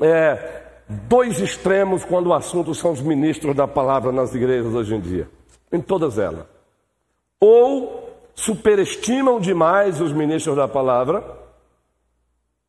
é, 0.00 0.62
dois 0.88 1.40
extremos 1.40 2.04
quando 2.04 2.28
o 2.28 2.32
assunto 2.32 2.72
são 2.76 2.92
os 2.92 3.02
ministros 3.02 3.56
da 3.56 3.66
palavra 3.66 4.12
nas 4.12 4.32
igrejas 4.36 4.72
hoje 4.72 4.94
em 4.94 5.00
dia, 5.00 5.28
em 5.72 5.80
todas 5.80 6.16
elas. 6.16 6.46
Ou 7.40 8.08
superestimam 8.32 9.40
demais 9.40 10.00
os 10.00 10.12
ministros 10.12 10.54
da 10.54 10.68
palavra, 10.68 11.24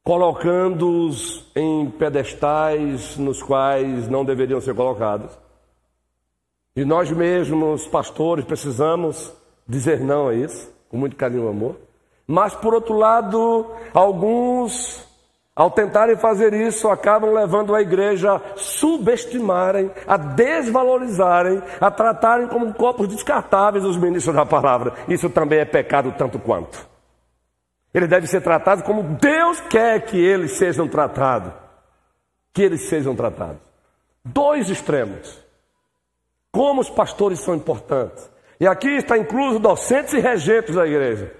colocando-os 0.03 1.45
em 1.55 1.91
pedestais 1.91 3.17
nos 3.17 3.43
quais 3.43 4.09
não 4.09 4.25
deveriam 4.25 4.59
ser 4.59 4.73
colocados 4.73 5.29
e 6.75 6.85
nós 6.85 7.11
mesmos, 7.11 7.87
pastores, 7.87 8.45
precisamos 8.45 9.33
dizer 9.67 9.99
não 9.99 10.29
a 10.29 10.33
isso, 10.33 10.71
com 10.89 10.97
muito 10.97 11.15
carinho 11.15 11.45
e 11.45 11.49
amor. 11.49 11.75
Mas, 12.27 12.55
por 12.55 12.73
outro 12.73 12.95
lado, 12.97 13.65
alguns 13.93 15.05
Ao 15.53 15.69
tentarem 15.69 16.15
fazer 16.15 16.53
isso, 16.53 16.87
acabam 16.87 17.33
levando 17.33 17.75
a 17.75 17.81
igreja 17.81 18.35
a 18.35 18.41
subestimarem, 18.55 19.91
a 20.07 20.15
desvalorizarem, 20.15 21.61
a 21.79 21.91
tratarem 21.91 22.47
como 22.47 22.73
corpos 22.73 23.09
descartáveis 23.09 23.83
os 23.83 23.97
ministros 23.97 24.33
da 24.33 24.45
palavra. 24.45 24.93
Isso 25.09 25.29
também 25.29 25.59
é 25.59 25.65
pecado 25.65 26.15
tanto 26.17 26.39
quanto. 26.39 26.87
Ele 27.93 28.07
deve 28.07 28.27
ser 28.27 28.41
tratado 28.41 28.83
como 28.83 29.03
Deus 29.03 29.59
quer 29.61 30.05
que 30.05 30.17
eles 30.17 30.53
sejam 30.53 30.87
tratados. 30.87 31.51
Que 32.53 32.63
eles 32.63 32.87
sejam 32.87 33.13
tratados. 33.13 33.61
Dois 34.23 34.69
extremos. 34.69 35.37
Como 36.51 36.81
os 36.81 36.89
pastores 36.89 37.39
são 37.39 37.55
importantes. 37.55 38.29
E 38.59 38.67
aqui 38.67 38.89
está 38.89 39.17
incluso 39.17 39.59
docentes 39.59 40.13
e 40.13 40.19
regentes 40.19 40.75
da 40.75 40.85
igreja. 40.85 41.31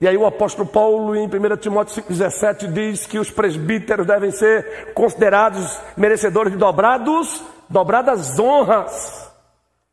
E 0.00 0.08
aí 0.08 0.16
o 0.16 0.26
apóstolo 0.26 0.68
Paulo, 0.68 1.16
em 1.16 1.26
1 1.26 1.56
Timóteo 1.56 2.02
5,17, 2.02 2.72
diz 2.72 3.06
que 3.06 3.18
os 3.18 3.30
presbíteros 3.30 4.06
devem 4.06 4.30
ser 4.30 4.92
considerados 4.92 5.80
merecedores 5.96 6.52
de 6.52 6.58
dobrados, 6.58 7.42
dobradas 7.70 8.38
honras. 8.38 9.32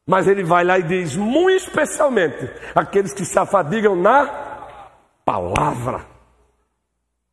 Mas 0.05 0.27
ele 0.27 0.43
vai 0.43 0.63
lá 0.63 0.77
e 0.77 0.83
diz, 0.83 1.15
muito 1.15 1.63
especialmente, 1.63 2.49
aqueles 2.75 3.13
que 3.13 3.23
se 3.23 3.39
afadigam 3.39 3.95
na 3.95 4.67
palavra. 5.23 6.05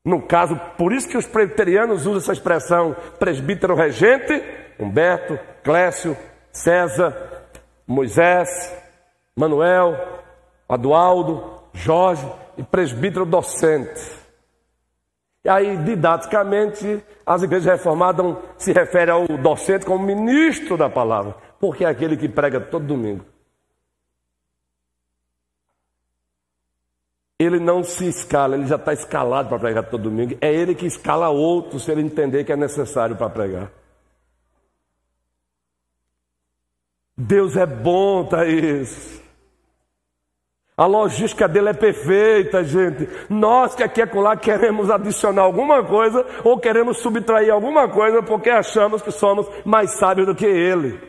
No 0.04 0.22
caso, 0.22 0.58
por 0.76 0.92
isso 0.92 1.08
que 1.08 1.16
os 1.16 1.26
presbiterianos 1.26 2.06
usam 2.06 2.18
essa 2.18 2.32
expressão 2.32 2.94
presbítero 3.18 3.74
regente, 3.74 4.42
Humberto, 4.78 5.38
Clécio, 5.68 6.16
César, 6.50 7.14
Moisés, 7.86 8.74
Manuel, 9.36 9.98
Adualdo, 10.66 11.44
Jorge, 11.74 12.26
e 12.56 12.62
presbítero 12.62 13.26
docente. 13.26 14.00
E 15.44 15.48
aí, 15.50 15.76
didaticamente, 15.76 17.04
as 17.26 17.42
igrejas 17.42 17.70
reformadas 17.70 18.34
se 18.56 18.72
referem 18.72 19.12
ao 19.12 19.28
docente 19.28 19.84
como 19.84 20.02
ministro 20.02 20.78
da 20.78 20.88
palavra, 20.88 21.36
porque 21.60 21.84
é 21.84 21.88
aquele 21.88 22.16
que 22.16 22.30
prega 22.30 22.58
todo 22.58 22.86
domingo. 22.86 23.26
Ele 27.38 27.60
não 27.60 27.84
se 27.84 28.08
escala, 28.08 28.56
ele 28.56 28.66
já 28.66 28.76
está 28.76 28.94
escalado 28.94 29.50
para 29.50 29.58
pregar 29.58 29.84
todo 29.84 30.04
domingo. 30.04 30.34
É 30.40 30.50
ele 30.50 30.74
que 30.74 30.86
escala 30.86 31.28
outro 31.28 31.78
se 31.78 31.92
ele 31.92 32.00
entender 32.00 32.44
que 32.44 32.52
é 32.52 32.56
necessário 32.56 33.16
para 33.16 33.28
pregar. 33.28 33.77
Deus 37.20 37.56
é 37.56 37.66
bom, 37.66 38.24
Thaís. 38.24 39.20
A 40.76 40.86
logística 40.86 41.48
dele 41.48 41.70
é 41.70 41.72
perfeita, 41.72 42.62
gente. 42.62 43.08
Nós 43.28 43.74
que 43.74 43.82
aqui 43.82 44.00
e 44.00 44.14
lá 44.14 44.36
queremos 44.36 44.88
adicionar 44.88 45.42
alguma 45.42 45.82
coisa 45.82 46.24
ou 46.44 46.60
queremos 46.60 46.98
subtrair 46.98 47.52
alguma 47.52 47.88
coisa 47.88 48.22
porque 48.22 48.48
achamos 48.48 49.02
que 49.02 49.10
somos 49.10 49.48
mais 49.64 49.98
sábios 49.98 50.28
do 50.28 50.36
que 50.36 50.46
ele. 50.46 51.00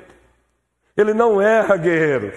Ele 0.97 1.13
não 1.13 1.39
erra, 1.39 1.77
guerreiros. 1.77 2.33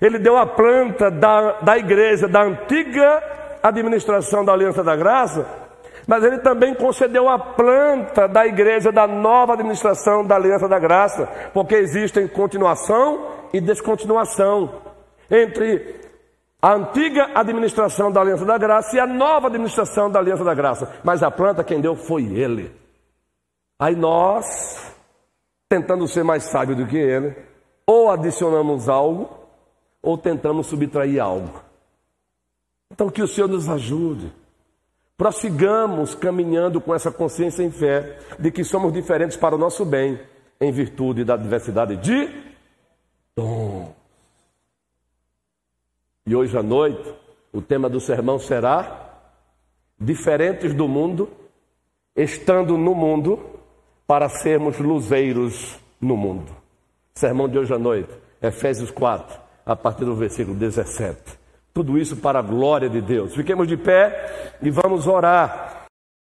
Ele 0.00 0.18
deu 0.18 0.38
a 0.38 0.46
planta 0.46 1.10
da, 1.10 1.60
da 1.60 1.76
igreja, 1.76 2.26
da 2.26 2.42
antiga 2.42 3.22
administração 3.62 4.42
da 4.42 4.54
Aliança 4.54 4.82
da 4.82 4.96
Graça, 4.96 5.46
mas 6.06 6.24
ele 6.24 6.38
também 6.38 6.74
concedeu 6.74 7.28
a 7.28 7.38
planta 7.38 8.26
da 8.26 8.46
igreja 8.46 8.90
da 8.90 9.06
nova 9.06 9.54
administração 9.54 10.24
da 10.24 10.36
Aliança 10.36 10.68
da 10.68 10.78
Graça, 10.78 11.28
porque 11.52 11.74
existem 11.74 12.26
continuação 12.26 13.28
e 13.52 13.60
descontinuação 13.60 14.82
entre 15.30 16.00
a 16.60 16.74
antiga 16.74 17.30
administração 17.34 18.12
da 18.12 18.20
Aliança 18.20 18.44
da 18.44 18.56
Graça 18.56 18.96
e 18.96 19.00
a 19.00 19.06
nova 19.06 19.48
administração 19.48 20.10
da 20.10 20.18
Aliança 20.18 20.44
da 20.44 20.54
Graça. 20.54 20.92
Mas 21.02 21.22
a 21.22 21.30
planta 21.30 21.64
quem 21.64 21.80
deu 21.80 21.96
foi 21.96 22.24
ele. 22.24 22.72
Aí 23.78 23.96
nós, 23.96 24.94
tentando 25.68 26.06
ser 26.06 26.22
mais 26.22 26.44
sábio 26.44 26.76
do 26.76 26.86
que 26.86 26.96
ele, 26.96 27.34
ou 27.86 28.10
adicionamos 28.10 28.88
algo, 28.88 29.28
ou 30.00 30.16
tentamos 30.16 30.68
subtrair 30.68 31.20
algo. 31.20 31.60
Então 32.92 33.10
que 33.10 33.22
o 33.22 33.28
Senhor 33.28 33.48
nos 33.48 33.68
ajude. 33.68 34.32
Prossigamos 35.16 36.14
caminhando 36.14 36.80
com 36.80 36.94
essa 36.94 37.10
consciência 37.10 37.62
em 37.62 37.70
fé 37.70 38.18
de 38.38 38.50
que 38.50 38.64
somos 38.64 38.92
diferentes 38.92 39.36
para 39.36 39.54
o 39.54 39.58
nosso 39.58 39.84
bem, 39.84 40.20
em 40.60 40.72
virtude 40.72 41.24
da 41.24 41.36
diversidade 41.36 41.96
de 41.96 42.28
dom. 43.36 43.94
E 46.26 46.34
hoje 46.34 46.56
à 46.56 46.62
noite, 46.62 47.12
o 47.52 47.60
tema 47.60 47.88
do 47.88 48.00
sermão 48.00 48.38
será 48.38 49.10
Diferentes 50.00 50.74
do 50.74 50.88
mundo, 50.88 51.30
estando 52.16 52.76
no 52.76 52.92
mundo, 52.92 53.38
para 54.04 54.28
sermos 54.28 54.78
luzeiros 54.78 55.78
no 56.00 56.16
mundo. 56.16 56.50
Sermão 57.14 57.48
de 57.48 57.56
hoje 57.56 57.72
à 57.72 57.78
noite, 57.78 58.10
Efésios 58.42 58.90
4, 58.90 59.38
a 59.64 59.76
partir 59.76 60.04
do 60.04 60.16
versículo 60.16 60.56
17. 60.56 61.41
Tudo 61.74 61.98
isso 61.98 62.16
para 62.16 62.38
a 62.38 62.42
glória 62.42 62.88
de 62.88 63.00
Deus. 63.00 63.34
Fiquemos 63.34 63.66
de 63.66 63.76
pé 63.76 64.54
e 64.60 64.70
vamos 64.70 65.06
orar 65.06 65.81